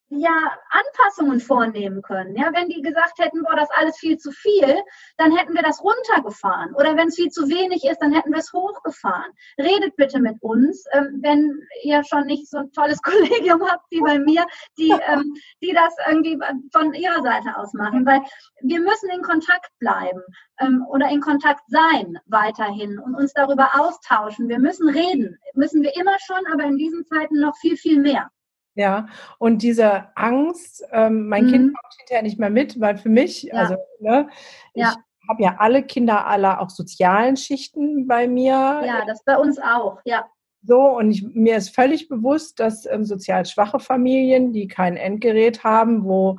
[0.10, 2.36] ja Anpassungen vornehmen können.
[2.36, 4.82] Ja, wenn die gesagt hätten, boah, das ist alles viel zu viel,
[5.18, 6.74] dann hätten wir das runtergefahren.
[6.76, 9.32] Oder wenn es viel zu wenig ist, dann hätten wir es hochgefahren.
[9.58, 14.02] Redet bitte mit uns, ähm, wenn ihr schon nicht so ein tolles Kollegium habt wie
[14.02, 14.46] bei mir,
[14.78, 16.40] die, ähm, die das irgendwie
[16.72, 18.06] von ihrer Seite aus machen.
[18.06, 18.22] Weil
[18.62, 20.22] wir müssen in Kontakt bleiben
[20.60, 24.50] ähm, oder in Kontakt sein weiterhin und uns darüber austauschen.
[24.50, 25.38] Wir müssen reden.
[25.54, 28.30] Müssen wir immer schon, aber in diesen Zeiten noch viel, viel mehr.
[28.76, 29.08] Ja,
[29.38, 31.52] und diese Angst, ähm, mein mhm.
[31.52, 33.54] Kind kommt hinterher nicht mehr mit, weil für mich, ja.
[33.54, 34.30] also ne,
[34.74, 34.96] ja.
[35.22, 38.82] ich habe ja alle Kinder aller auch sozialen Schichten bei mir.
[38.86, 40.26] Ja, das bei uns auch, ja.
[40.66, 45.64] So, und ich, mir ist völlig bewusst, dass ähm, sozial schwache Familien, die kein Endgerät
[45.66, 46.38] haben, wo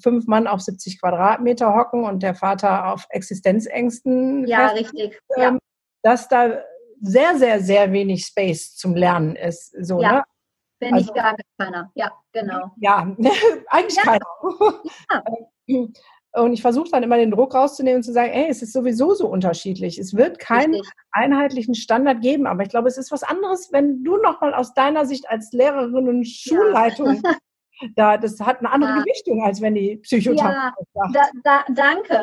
[0.00, 4.46] fünf Mann auf 70 Quadratmeter hocken und der Vater auf Existenzängsten.
[4.46, 5.20] Ja, fest, richtig.
[5.36, 5.58] Ähm, ja.
[6.02, 6.62] Dass da
[7.00, 9.74] sehr, sehr, sehr wenig Space zum Lernen ist.
[9.84, 10.12] So, ja.
[10.12, 10.22] ne?
[10.80, 11.90] Wenn also, nicht gar keiner.
[11.94, 12.70] Ja, genau.
[12.80, 13.14] Ja,
[13.68, 14.02] eigentlich ja.
[14.02, 14.26] keiner.
[15.66, 15.86] Ja.
[16.32, 19.14] Und ich versuche dann immer den Druck rauszunehmen und zu sagen, ey, es ist sowieso
[19.14, 19.98] so unterschiedlich.
[19.98, 20.92] Es wird keinen Richtig.
[21.10, 25.06] einheitlichen Standard geben, aber ich glaube, es ist was anderes, wenn du nochmal aus deiner
[25.06, 27.32] Sicht als Lehrerin und Schulleitung ja.
[27.96, 28.98] da, das hat eine andere ja.
[29.00, 32.22] Gewichtung, als wenn die Psychotherapie ja, da, da, danke.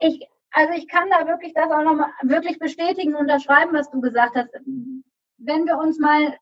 [0.00, 4.00] ich, also ich kann da wirklich das auch nochmal wirklich bestätigen, und unterschreiben, was du
[4.00, 4.48] gesagt hast.
[5.36, 6.34] Wenn wir uns mal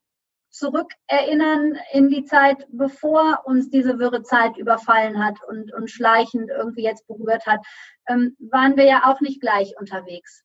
[0.50, 6.82] zurückerinnern in die Zeit, bevor uns diese wirre Zeit überfallen hat und, und schleichend irgendwie
[6.82, 7.60] jetzt berührt hat,
[8.08, 10.44] ähm, waren wir ja auch nicht gleich unterwegs.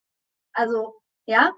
[0.54, 0.96] Also,
[1.26, 1.52] ja,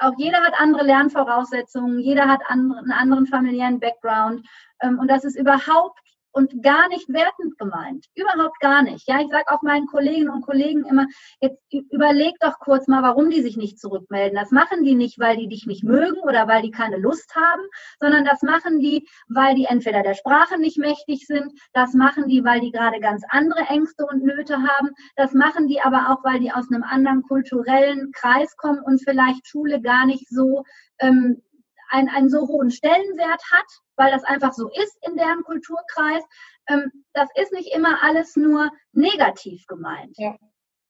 [0.00, 4.46] auch jeder hat andere Lernvoraussetzungen, jeder hat andere, einen anderen familiären Background.
[4.80, 6.00] Ähm, und das ist überhaupt
[6.34, 8.06] und gar nicht wertend gemeint.
[8.14, 9.08] Überhaupt gar nicht.
[9.08, 11.06] Ja, ich sage auch meinen Kolleginnen und Kollegen immer,
[11.40, 14.36] jetzt überleg doch kurz mal, warum die sich nicht zurückmelden.
[14.36, 17.62] Das machen die nicht, weil die dich nicht mögen oder weil die keine Lust haben,
[18.00, 22.44] sondern das machen die, weil die entweder der Sprache nicht mächtig sind, das machen die,
[22.44, 26.40] weil die gerade ganz andere Ängste und Nöte haben, das machen die aber auch, weil
[26.40, 30.64] die aus einem anderen kulturellen Kreis kommen und vielleicht Schule gar nicht so
[30.98, 31.42] ähm,
[31.90, 33.66] einen, einen so hohen Stellenwert hat,
[33.96, 36.22] weil das einfach so ist in deren Kulturkreis.
[36.68, 40.16] Ähm, das ist nicht immer alles nur negativ gemeint.
[40.18, 40.36] Ja.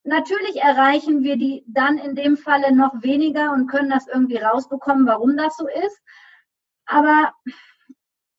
[0.04, 5.06] Natürlich erreichen wir die dann in dem Falle noch weniger und können das irgendwie rausbekommen,
[5.06, 5.98] warum das so ist.
[6.86, 7.32] Aber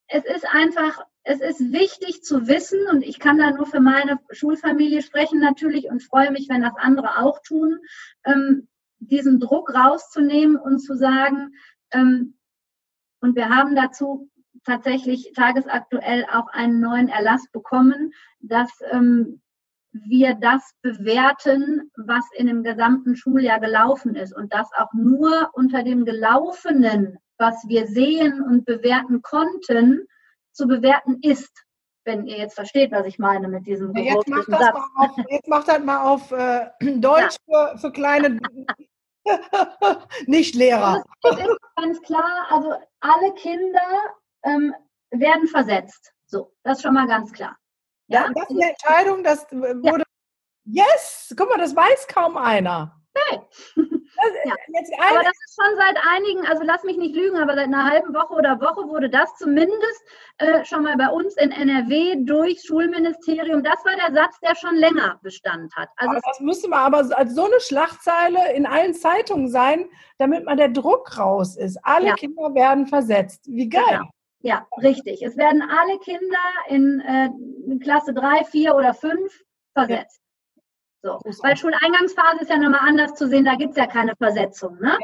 [0.07, 4.20] es ist einfach, es ist wichtig zu wissen und ich kann da nur für meine
[4.30, 7.80] Schulfamilie sprechen natürlich und freue mich, wenn das andere auch tun,
[8.26, 8.68] ähm,
[8.99, 11.55] diesen Druck rauszunehmen und zu sagen,
[11.91, 12.38] ähm,
[13.22, 14.30] und wir haben dazu
[14.66, 19.41] tatsächlich tagesaktuell auch einen neuen Erlass bekommen, dass ähm,
[19.91, 25.84] wir das bewerten, was in dem gesamten Schuljahr gelaufen ist und das auch nur unter
[25.84, 30.05] dem Gelaufenen, was wir sehen und bewerten konnten,
[30.51, 31.51] zu bewerten ist.
[32.03, 34.76] Wenn ihr jetzt versteht, was ich meine mit diesem ja, jetzt macht Satz.
[34.95, 37.70] Auf, jetzt macht das mal auf äh, Deutsch ja.
[37.72, 38.39] für, für kleine
[40.28, 41.03] Nicht-Lehrer.
[41.24, 43.82] Es ist ganz klar, also alle Kinder
[44.45, 44.73] ähm,
[45.11, 46.13] werden versetzt.
[46.25, 47.57] So, das ist schon mal ganz klar.
[48.07, 50.03] Ja, das ist eine Entscheidung, das wurde.
[50.65, 50.85] Ja.
[50.85, 51.33] Yes!
[51.37, 52.99] Guck mal, das weiß kaum einer.
[53.15, 53.39] Nee.
[53.75, 54.53] ja.
[55.09, 58.13] aber das ist schon seit einigen, also lass mich nicht lügen, aber seit einer halben
[58.13, 60.03] Woche oder Woche wurde das zumindest
[60.37, 63.63] äh, schon mal bei uns in NRW durch Schulministerium.
[63.63, 65.89] Das war der Satz, der schon länger Bestand hat.
[65.95, 70.57] Also das müsste mal aber als so eine Schlagzeile in allen Zeitungen sein, damit mal
[70.57, 71.77] der Druck raus ist.
[71.83, 72.15] Alle ja.
[72.15, 73.45] Kinder werden versetzt.
[73.47, 73.83] Wie geil.
[73.89, 74.09] Genau.
[74.45, 75.23] Ja, richtig.
[75.23, 76.37] Es werden alle Kinder
[76.67, 79.43] in, äh, Klasse 3, 4 oder 5
[79.73, 80.21] versetzt.
[81.01, 81.19] So.
[81.41, 84.79] Weil Schuleingangsphase ist ja nochmal anders zu sehen, da gibt es ja keine Versetzung.
[84.79, 84.97] Ne?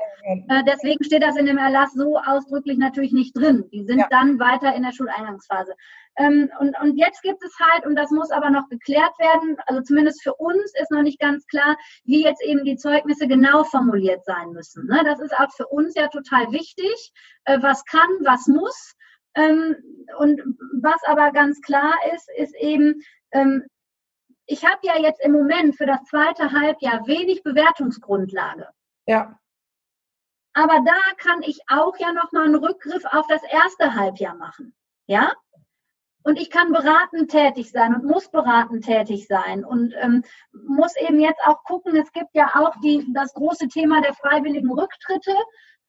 [0.47, 3.67] Äh, deswegen steht das in dem Erlass so ausdrücklich natürlich nicht drin.
[3.71, 4.07] Die sind ja.
[4.11, 5.73] dann weiter in der Schuleingangsphase.
[6.17, 9.81] Ähm, und, und jetzt gibt es halt, und das muss aber noch geklärt werden, also
[9.81, 14.23] zumindest für uns ist noch nicht ganz klar, wie jetzt eben die Zeugnisse genau formuliert
[14.25, 14.85] sein müssen.
[14.85, 15.01] Ne?
[15.03, 17.11] Das ist auch für uns ja total wichtig,
[17.45, 18.95] äh, was kann, was muss.
[19.35, 19.75] Ähm,
[20.17, 20.41] und
[20.81, 23.01] was aber ganz klar ist, ist eben,
[23.31, 23.65] ähm,
[24.45, 28.67] ich habe ja jetzt im Moment für das zweite Halbjahr wenig Bewertungsgrundlage.
[29.05, 29.39] Ja.
[30.53, 34.73] Aber da kann ich auch ja nochmal einen Rückgriff auf das erste Halbjahr machen.
[35.07, 35.31] Ja?
[36.23, 41.19] Und ich kann beratend tätig sein und muss beratend tätig sein und ähm, muss eben
[41.19, 45.33] jetzt auch gucken, es gibt ja auch die, das große Thema der freiwilligen Rücktritte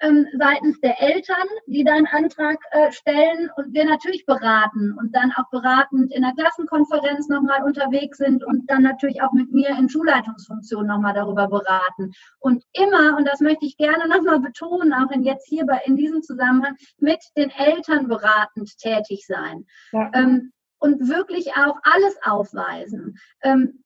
[0.02, 5.32] ähm, seitens der Eltern, die dann Antrag äh, stellen und wir natürlich beraten und dann
[5.36, 9.88] auch beratend in der Klassenkonferenz nochmal unterwegs sind und dann natürlich auch mit mir in
[9.88, 12.12] Schulleitungsfunktion nochmal darüber beraten.
[12.40, 15.96] Und immer, und das möchte ich gerne nochmal betonen, auch in jetzt hier bei, in
[15.96, 19.64] diesem Zusammenhang, mit den Eltern beratend tätig sein.
[19.92, 20.10] Ja.
[20.14, 23.16] Ähm, und wirklich auch alles aufweisen.
[23.42, 23.81] Ähm,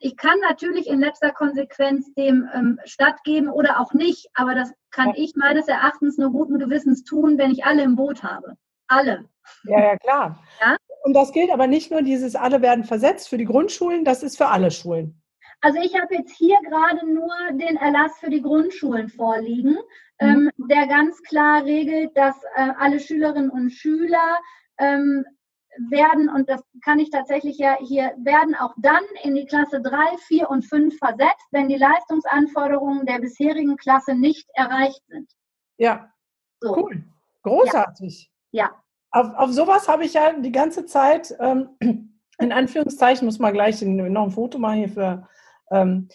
[0.00, 5.12] ich kann natürlich in letzter Konsequenz dem ähm, stattgeben oder auch nicht, aber das kann
[5.14, 8.56] ich meines Erachtens nur guten Gewissens tun, wenn ich alle im Boot habe.
[8.86, 9.28] Alle.
[9.64, 10.42] Ja, ja, klar.
[10.60, 10.76] Ja?
[11.04, 14.36] Und das gilt aber nicht nur dieses alle werden versetzt für die Grundschulen, das ist
[14.36, 15.22] für alle Schulen.
[15.60, 19.78] Also ich habe jetzt hier gerade nur den Erlass für die Grundschulen vorliegen,
[20.20, 20.28] mhm.
[20.28, 24.38] ähm, der ganz klar regelt, dass äh, alle Schülerinnen und Schüler
[24.78, 25.24] ähm,
[25.90, 30.16] werden, und das kann ich tatsächlich ja hier, werden auch dann in die Klasse 3,
[30.26, 35.30] 4 und 5 versetzt, wenn die Leistungsanforderungen der bisherigen Klasse nicht erreicht sind.
[35.76, 36.12] Ja,
[36.60, 36.76] so.
[36.76, 37.04] cool.
[37.42, 38.30] Großartig.
[38.50, 38.64] Ja.
[38.64, 38.82] ja.
[39.10, 41.70] Auf, auf sowas habe ich ja die ganze Zeit, ähm,
[42.38, 45.28] in Anführungszeichen, muss man gleich noch ein Foto machen hier für,
[45.70, 46.08] ähm,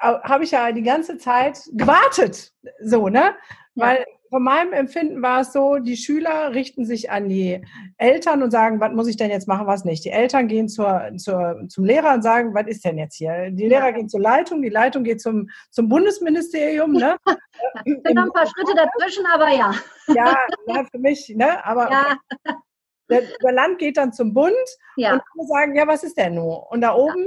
[0.00, 2.52] habe ich ja die ganze Zeit gewartet.
[2.80, 3.34] So, ne?
[3.74, 3.86] Ja.
[3.86, 7.64] Weil von meinem Empfinden war es so, die Schüler richten sich an die
[7.96, 10.04] Eltern und sagen, was muss ich denn jetzt machen, was nicht.
[10.04, 13.50] Die Eltern gehen zur, zur, zum Lehrer und sagen, was ist denn jetzt hier?
[13.50, 16.92] Die Lehrer gehen zur Leitung, die Leitung geht zum, zum Bundesministerium.
[16.92, 17.16] Ne?
[17.84, 19.74] Es sind noch ein paar Schritte dazwischen, aber ja.
[20.08, 21.64] Ja, ja für mich, ne?
[21.64, 22.16] aber ja.
[23.10, 24.54] der, der, Land geht dann zum Bund
[24.96, 25.14] ja.
[25.14, 26.70] und alle sagen, ja, was ist denn nur?
[26.70, 27.26] Und da oben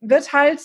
[0.00, 0.60] wird halt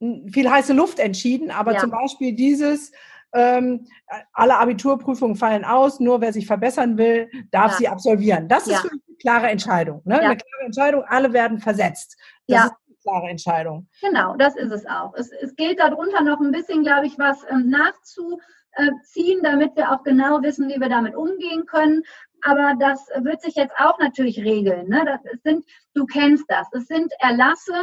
[0.00, 2.92] viel heiße Luft entschieden, aber zum Beispiel dieses,
[3.32, 3.86] ähm,
[4.32, 7.78] alle Abiturprüfungen fallen aus, nur wer sich verbessern will, darf ja.
[7.78, 8.48] sie absolvieren.
[8.48, 8.78] Das ja.
[8.78, 10.02] ist eine klare Entscheidung.
[10.04, 10.14] Ne?
[10.14, 10.20] Ja.
[10.20, 12.16] Eine klare Entscheidung, alle werden versetzt.
[12.46, 12.64] Das ja.
[12.64, 13.88] ist eine klare Entscheidung.
[14.00, 15.14] Genau, das ist es auch.
[15.14, 20.02] Es, es gilt darunter noch ein bisschen, glaube ich, was ähm, nachzuziehen, damit wir auch
[20.02, 22.02] genau wissen, wie wir damit umgehen können.
[22.42, 24.88] Aber das wird sich jetzt auch natürlich regeln.
[24.88, 25.04] Ne?
[25.04, 25.64] Das sind,
[25.94, 26.66] du kennst das.
[26.72, 27.74] Es sind Erlasse,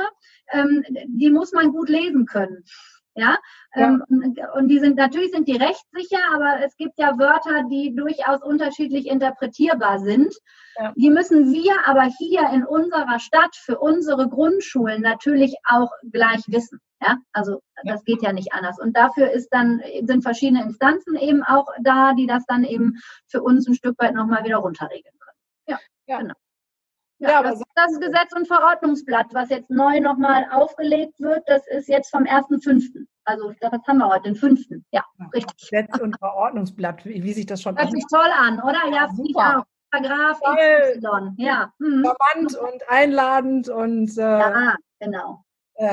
[0.52, 2.64] ähm, die muss man gut lesen können.
[3.18, 3.40] Ja,
[3.74, 3.88] ja.
[3.88, 4.04] Ähm,
[4.54, 9.08] und die sind natürlich sind die rechtssicher, aber es gibt ja Wörter, die durchaus unterschiedlich
[9.08, 10.36] interpretierbar sind.
[10.78, 10.94] Ja.
[10.96, 16.80] Die müssen wir aber hier in unserer Stadt für unsere Grundschulen natürlich auch gleich wissen.
[17.02, 18.80] Ja, also das geht ja nicht anders.
[18.80, 22.98] Und dafür ist dann, sind verschiedene Instanzen eben auch da, die das dann eben
[23.28, 25.38] für uns ein Stück weit nochmal wieder runterregeln können.
[25.68, 26.20] Ja, ja.
[26.20, 26.36] genau.
[27.20, 31.88] Ja, ja das, das Gesetz- und Verordnungsblatt, was jetzt neu nochmal aufgelegt wird, das ist
[31.88, 33.06] jetzt vom 1.5.
[33.26, 34.60] Also das haben wir heute, den 5.
[34.92, 35.04] Ja,
[35.34, 35.70] richtig.
[35.70, 38.80] Gesetz- und Verordnungsblatt, wie, wie, sich das schon Hört sich toll an, oder?
[38.92, 39.66] Ja, super.
[39.90, 40.40] Paragraph
[40.96, 41.34] Y.
[41.38, 41.72] Ja.
[41.80, 42.04] Mhm.
[42.04, 45.44] Verwandt und einladend und äh, ja, genau.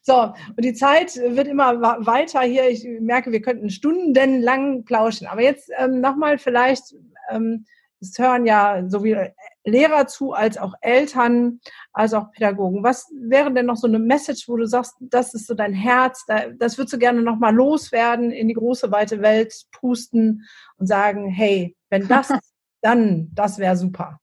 [0.00, 2.68] so, und die Zeit wird immer weiter hier.
[2.70, 5.26] Ich merke, wir könnten stundenlang plauschen.
[5.26, 6.94] Aber jetzt ähm, nochmal vielleicht
[7.28, 7.66] ähm,
[8.00, 9.32] es hören ja sowohl
[9.64, 11.60] Lehrer zu, als auch Eltern,
[11.92, 12.82] als auch Pädagogen.
[12.82, 16.24] Was wäre denn noch so eine Message, wo du sagst, das ist so dein Herz,
[16.26, 20.46] das würdest du gerne nochmal loswerden, in die große, weite Welt pusten
[20.76, 22.32] und sagen, hey, wenn das,
[22.82, 24.20] dann, das wäre super.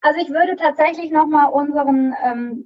[0.00, 2.64] Also ich würde tatsächlich nochmal unseren ähm,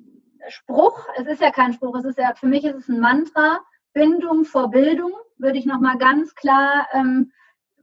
[0.48, 3.60] Spruch, es ist ja kein Spruch, es ist ja, für mich ist es ein Mantra,
[3.92, 7.32] Bindung vor Bildung, würde ich nochmal ganz klar ähm,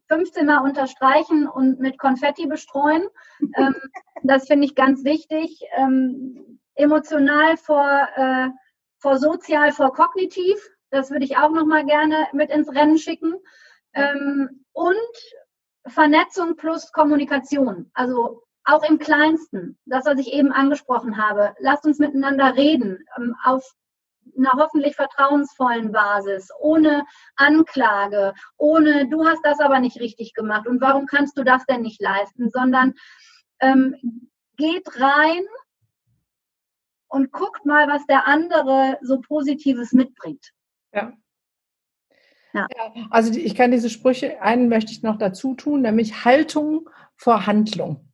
[0.08, 3.08] 15 Mal unterstreichen und mit Konfetti bestreuen.
[3.56, 3.76] Ähm,
[4.24, 5.62] das finde ich ganz wichtig.
[5.76, 8.50] Ähm, emotional vor, äh,
[9.00, 10.58] vor sozial, vor kognitiv.
[10.90, 13.36] Das würde ich auch noch mal gerne mit ins Rennen schicken.
[13.94, 14.96] Ähm, und
[15.88, 17.90] Vernetzung plus Kommunikation.
[17.94, 21.54] Also auch im Kleinsten, das, was ich eben angesprochen habe.
[21.60, 23.64] Lasst uns miteinander reden, ähm, auf
[24.38, 27.04] einer hoffentlich vertrauensvollen Basis, ohne
[27.36, 31.82] Anklage, ohne du hast das aber nicht richtig gemacht und warum kannst du das denn
[31.82, 32.94] nicht leisten, sondern
[33.60, 35.44] ähm, geht rein
[37.08, 40.52] und guckt mal, was der andere so Positives mitbringt.
[40.94, 41.14] Ja.
[42.54, 42.68] Ja.
[42.76, 42.94] ja.
[43.10, 48.10] also ich kann diese Sprüche, einen möchte ich noch dazu tun, nämlich Haltung vor Handlung.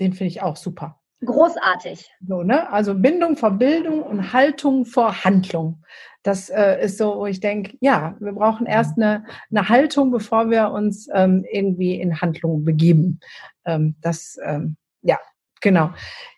[0.00, 0.97] Den finde ich auch super.
[1.24, 2.08] Großartig.
[2.26, 2.70] So, ne?
[2.70, 5.82] Also Bindung vor Bildung und Haltung vor Handlung.
[6.22, 10.50] Das äh, ist so, wo ich denke, ja, wir brauchen erst eine, eine Haltung, bevor
[10.50, 13.20] wir uns ähm, irgendwie in Handlung begeben.
[13.64, 15.18] Ähm, das, ähm, ja,
[15.60, 15.90] genau.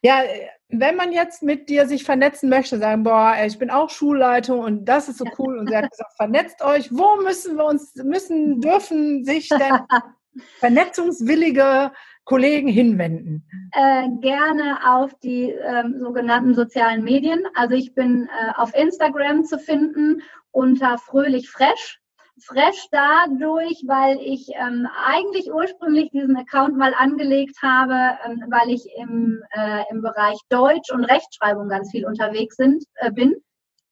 [0.03, 0.23] Ja,
[0.69, 4.85] wenn man jetzt mit dir sich vernetzen möchte, sagen, boah, ich bin auch Schulleitung und
[4.85, 8.61] das ist so cool und sie hat gesagt, vernetzt euch, wo müssen wir uns, müssen,
[8.61, 9.81] dürfen sich denn
[10.61, 11.91] vernetzungswillige
[12.31, 13.43] Kollegen hinwenden?
[13.73, 17.43] Äh, gerne auf die ähm, sogenannten sozialen Medien.
[17.57, 20.23] Also ich bin äh, auf Instagram zu finden
[20.53, 21.99] unter Fröhlich Fresh.
[22.39, 28.89] Fresh dadurch, weil ich ähm, eigentlich ursprünglich diesen Account mal angelegt habe, ähm, weil ich
[28.97, 33.35] im, äh, im Bereich Deutsch und Rechtschreibung ganz viel unterwegs sind, äh, bin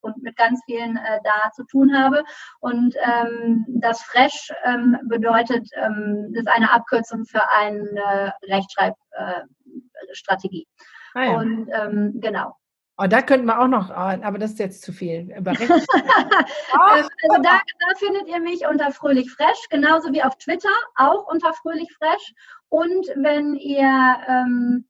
[0.08, 2.22] und mit ganz vielen äh, da zu tun habe.
[2.60, 10.68] Und ähm, das Fresh ähm, bedeutet, ähm, das ist eine Abkürzung für eine Rechtschreibstrategie.
[11.14, 11.38] Äh, ah, ja.
[11.38, 12.54] Und ähm, genau.
[13.00, 15.32] Oh, da könnten wir auch noch, ah, aber das ist jetzt zu viel.
[15.36, 15.46] also
[17.42, 17.60] da, da,
[17.96, 22.34] findet ihr mich unter Fröhlich Fresh, genauso wie auf Twitter, auch unter Fröhlich Fresh.
[22.68, 24.87] Und wenn ihr ähm,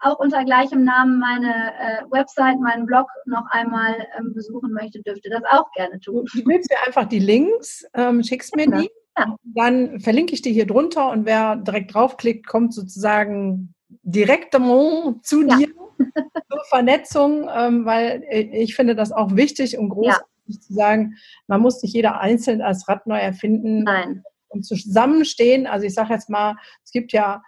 [0.00, 5.28] auch unter gleichem Namen meine äh, Website, meinen Blog noch einmal ähm, besuchen möchte, dürfte
[5.30, 6.24] das auch gerne tun.
[6.32, 8.78] Du willst mir einfach die Links, ähm, schickst mir ja.
[8.78, 9.36] die, ja.
[9.42, 15.56] dann verlinke ich die hier drunter und wer direkt draufklickt, kommt sozusagen direkt zu ja.
[15.56, 20.60] dir zur Vernetzung, ähm, weil ich finde das auch wichtig und großartig ja.
[20.60, 21.16] zu sagen,
[21.48, 24.22] man muss nicht jeder einzeln als Rad neu erfinden Nein.
[24.48, 25.66] und zusammenstehen.
[25.66, 27.42] Also ich sage jetzt mal, es gibt ja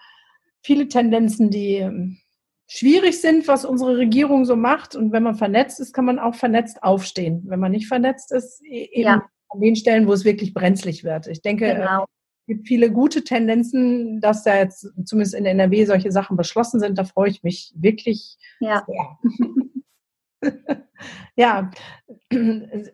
[0.62, 2.18] viele Tendenzen, die
[2.70, 4.94] schwierig sind, was unsere Regierung so macht.
[4.94, 7.42] Und wenn man vernetzt ist, kann man auch vernetzt aufstehen.
[7.46, 9.28] Wenn man nicht vernetzt ist, e-, eben ja.
[9.48, 11.26] an den Stellen, wo es wirklich brenzlig wird.
[11.26, 12.04] Ich denke, äh, genau.
[12.04, 16.96] es gibt viele gute Tendenzen, dass da jetzt zumindest in NRW solche Sachen beschlossen sind.
[16.96, 18.86] Da freue ich mich wirklich ja.
[18.86, 19.18] sehr.
[21.36, 21.70] ja,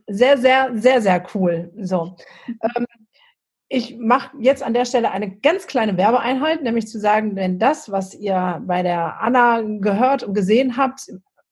[0.07, 1.70] sehr, sehr, sehr, sehr cool.
[1.83, 2.16] So.
[3.69, 7.91] Ich mache jetzt an der Stelle eine ganz kleine Werbeeinheit, nämlich zu sagen, wenn das,
[7.91, 11.01] was ihr bei der Anna gehört und gesehen habt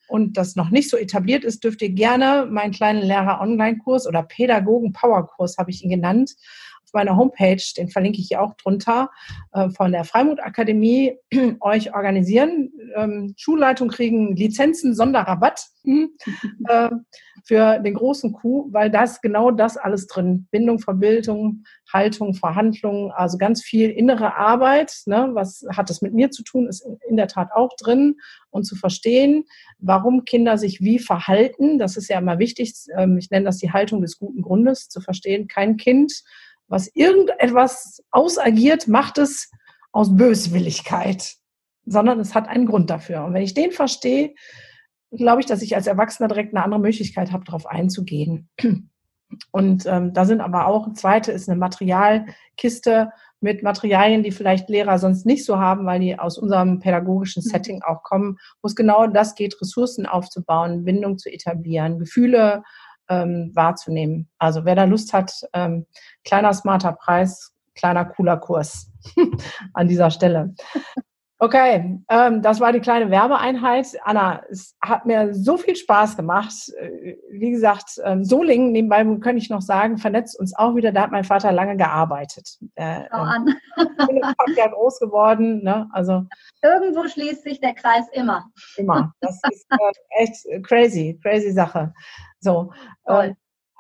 [0.07, 5.57] und das noch nicht so etabliert ist, dürft ihr gerne meinen kleinen Lehrer-Online-Kurs oder Pädagogen-Power-Kurs,
[5.59, 6.35] habe ich ihn genannt,
[6.95, 9.11] meiner Homepage, den verlinke ich hier auch drunter,
[9.53, 11.17] äh, von der Freimut Akademie
[11.61, 12.73] euch organisieren.
[12.97, 15.67] Ähm, Schulleitung kriegen Lizenzen, Sonderrabatt
[16.69, 16.91] äh,
[17.45, 20.49] für den großen Coup, weil das genau das alles drin.
[20.51, 25.03] Bindung, Verbildung, Haltung, Verhandlungen, also ganz viel innere Arbeit.
[25.07, 25.31] Ne?
[25.33, 28.17] Was hat das mit mir zu tun, ist in der Tat auch drin.
[28.51, 29.45] Und zu verstehen,
[29.79, 32.75] warum Kinder sich wie verhalten, das ist ja immer wichtig.
[32.97, 36.23] Ähm, ich nenne das die Haltung des guten Grundes, zu verstehen, kein Kind,
[36.69, 39.51] was irgendetwas ausagiert, macht es
[39.93, 41.35] aus Böswilligkeit,
[41.87, 43.25] sondern es hat einen Grund dafür.
[43.25, 44.35] Und wenn ich den verstehe,
[45.11, 48.49] glaube ich, dass ich als Erwachsener direkt eine andere Möglichkeit habe, darauf einzugehen.
[49.51, 53.11] Und ähm, da sind aber auch, zweite ist eine Materialkiste
[53.41, 57.51] mit Materialien, die vielleicht Lehrer sonst nicht so haben, weil die aus unserem pädagogischen mhm.
[57.51, 62.63] Setting auch kommen, wo es genau das geht, Ressourcen aufzubauen, Bindung zu etablieren, Gefühle
[63.09, 64.29] ähm, wahrzunehmen.
[64.39, 65.87] Also wer da Lust hat, ähm,
[66.25, 68.91] kleiner smarter Preis, kleiner cooler Kurs
[69.75, 70.55] an dieser Stelle.
[71.45, 73.89] Okay, ähm, das war die kleine Werbeeinheit.
[74.03, 76.55] Anna, es hat mir so viel Spaß gemacht.
[76.79, 80.91] Äh, wie gesagt, ähm, Solingen, nebenbei kann ich noch sagen, vernetzt uns auch wieder.
[80.91, 82.57] Da hat mein Vater lange gearbeitet.
[82.77, 83.47] Äh, oh, an.
[83.77, 85.63] ist ja groß geworden.
[85.63, 85.87] Ne?
[85.93, 86.25] Also,
[86.63, 88.47] Irgendwo schließt sich der Kreis immer.
[88.79, 89.13] Immer.
[89.21, 91.93] Das ist äh, echt crazy, crazy Sache.
[92.41, 92.73] So.
[93.05, 93.35] Äh,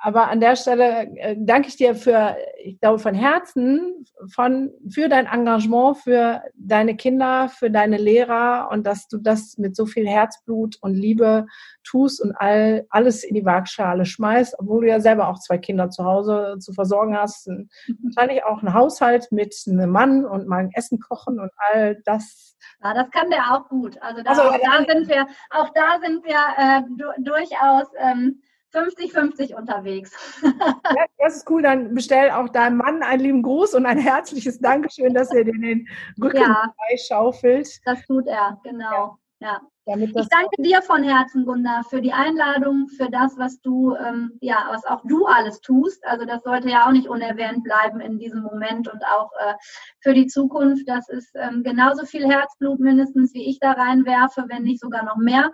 [0.04, 5.08] aber an der Stelle äh, danke ich dir für, ich glaube, von Herzen von, für
[5.08, 10.06] dein Engagement, für deine Kinder, für deine Lehrer und dass du das mit so viel
[10.06, 11.46] Herzblut und Liebe
[11.84, 15.88] tust und all, alles in die Waagschale schmeißt, obwohl du ja selber auch zwei Kinder
[15.88, 17.48] zu Hause zu versorgen hast.
[17.48, 17.70] Und
[18.02, 22.58] wahrscheinlich auch ein Haushalt mit einem Mann und mal ein Essen kochen und all das.
[22.82, 23.96] Ja, das kann der auch gut.
[24.02, 27.86] Also, da, also auch, da sind wir, auch da sind wir äh, du, durchaus.
[27.98, 28.42] Ähm,
[28.74, 30.12] 50-50 unterwegs.
[30.42, 31.62] Ja, das ist cool.
[31.62, 35.52] Dann bestell auch deinem Mann einen lieben Gruß und ein herzliches Dankeschön, dass er dir
[35.52, 35.88] den
[36.22, 37.68] Rücken ja, schaufelt.
[37.84, 39.18] Das tut er, genau.
[39.40, 39.60] Ja.
[39.86, 39.96] ja.
[39.96, 44.66] ich danke dir von Herzen, Gunda, für die Einladung, für das, was du, ähm, ja,
[44.70, 46.04] was auch du alles tust.
[46.06, 49.54] Also das sollte ja auch nicht unerwähnt bleiben in diesem Moment und auch äh,
[50.00, 50.88] für die Zukunft.
[50.88, 55.16] Das ist ähm, genauso viel Herzblut mindestens, wie ich da reinwerfe, wenn nicht sogar noch
[55.16, 55.52] mehr.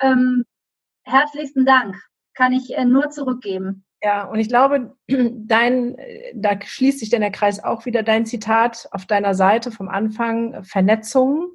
[0.00, 0.44] Ähm,
[1.04, 1.96] herzlichsten Dank
[2.38, 3.84] kann ich äh, nur zurückgeben.
[4.00, 5.96] Ja, und ich glaube, dein,
[6.34, 10.62] da schließt sich denn der Kreis auch wieder, dein Zitat auf deiner Seite vom Anfang,
[10.62, 11.52] Vernetzung.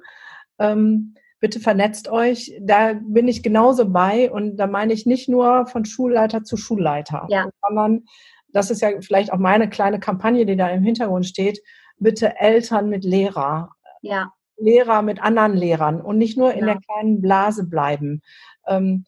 [0.58, 2.54] Ähm, bitte vernetzt euch.
[2.60, 7.26] Da bin ich genauso bei und da meine ich nicht nur von Schulleiter zu Schulleiter,
[7.30, 7.48] ja.
[7.62, 8.04] sondern
[8.48, 11.60] das ist ja vielleicht auch meine kleine Kampagne, die da im Hintergrund steht.
[11.98, 13.70] Bitte Eltern mit Lehrer.
[14.02, 14.32] Ja.
[14.56, 16.74] Lehrer mit anderen Lehrern und nicht nur in ja.
[16.74, 18.22] der kleinen Blase bleiben.
[18.66, 19.04] Ähm,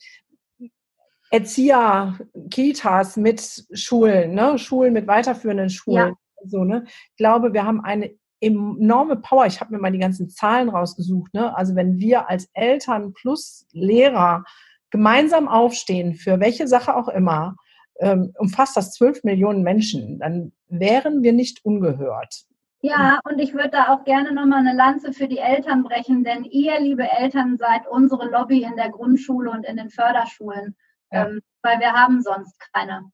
[1.36, 2.18] Erzieher,
[2.50, 4.58] Kitas mit Schulen, ne?
[4.58, 6.08] Schulen mit weiterführenden Schulen.
[6.08, 6.48] Ja.
[6.48, 6.84] So, ne?
[6.86, 8.10] Ich glaube, wir haben eine
[8.40, 9.46] enorme Power.
[9.46, 11.34] Ich habe mir mal die ganzen Zahlen rausgesucht.
[11.34, 11.54] Ne?
[11.56, 14.44] Also wenn wir als Eltern plus Lehrer
[14.90, 17.56] gemeinsam aufstehen, für welche Sache auch immer,
[17.98, 22.44] ähm, umfasst das zwölf Millionen Menschen, dann wären wir nicht ungehört.
[22.82, 26.44] Ja, und ich würde da auch gerne nochmal eine Lanze für die Eltern brechen, denn
[26.44, 30.76] ihr, liebe Eltern, seid unsere Lobby in der Grundschule und in den Förderschulen,
[31.10, 31.26] ja.
[31.26, 33.10] ähm, weil wir haben sonst keine.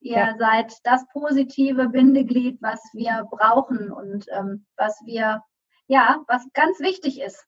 [0.00, 0.36] Ihr ja.
[0.38, 5.42] seid das positive Bindeglied, was wir brauchen und ähm, was wir,
[5.88, 7.44] ja, was ganz wichtig ist.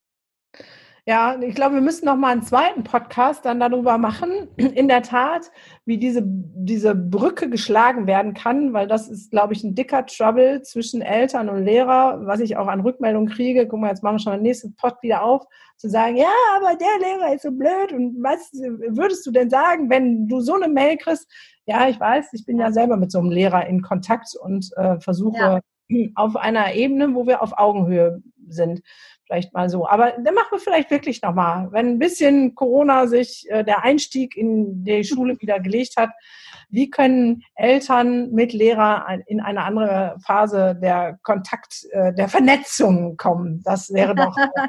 [1.09, 5.01] Ja, ich glaube, wir müssen noch mal einen zweiten Podcast dann darüber machen, in der
[5.01, 5.51] Tat,
[5.87, 10.61] wie diese, diese Brücke geschlagen werden kann, weil das ist, glaube ich, ein dicker Trouble
[10.61, 13.67] zwischen Eltern und Lehrer, was ich auch an Rückmeldungen kriege.
[13.67, 15.47] Guck mal, jetzt machen wir schon den nächsten Pod wieder auf,
[15.79, 16.29] zu sagen, ja,
[16.59, 20.57] aber der Lehrer ist so blöd und was würdest du denn sagen, wenn du so
[20.57, 21.27] eine Mail kriegst?
[21.65, 25.01] Ja, ich weiß, ich bin ja selber mit so einem Lehrer in Kontakt und äh,
[25.01, 26.09] versuche ja.
[26.17, 28.83] auf einer Ebene, wo wir auf Augenhöhe sind,
[29.29, 29.87] Vielleicht mal so.
[29.87, 34.35] Aber dann machen wir vielleicht wirklich nochmal, wenn ein bisschen Corona sich äh, der Einstieg
[34.39, 36.09] in die Schule wieder gelegt hat.
[36.71, 43.63] Wie können Eltern mit Lehrer in eine andere Phase der Kontakt, äh, der Vernetzung kommen?
[43.65, 44.69] Das wäre doch äh,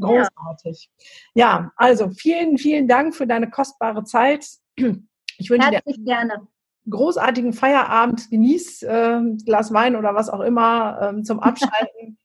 [0.00, 0.90] großartig.
[1.34, 1.46] Ja.
[1.46, 4.44] ja, also vielen, vielen Dank für deine kostbare Zeit.
[4.74, 6.48] Ich wünsche Herzlich dir gerne
[6.88, 12.18] großartigen Feierabend, genieß äh, Glas Wein oder was auch immer äh, zum Abschalten.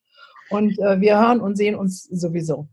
[0.50, 2.68] Und äh, wir hören und sehen uns sowieso.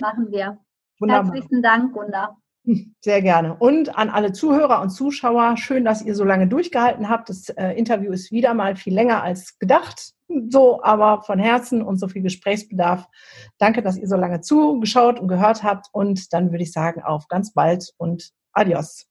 [0.00, 0.58] Machen wir.
[0.98, 1.32] Wunderbar.
[1.32, 2.36] Herzlichen Dank, Gunda.
[3.00, 3.54] Sehr gerne.
[3.56, 7.28] Und an alle Zuhörer und Zuschauer, schön, dass ihr so lange durchgehalten habt.
[7.28, 10.12] Das äh, Interview ist wieder mal viel länger als gedacht.
[10.48, 13.06] So, aber von Herzen und so viel Gesprächsbedarf.
[13.58, 15.86] Danke, dass ihr so lange zugeschaut und gehört habt.
[15.92, 19.06] Und dann würde ich sagen, auf ganz bald und adios.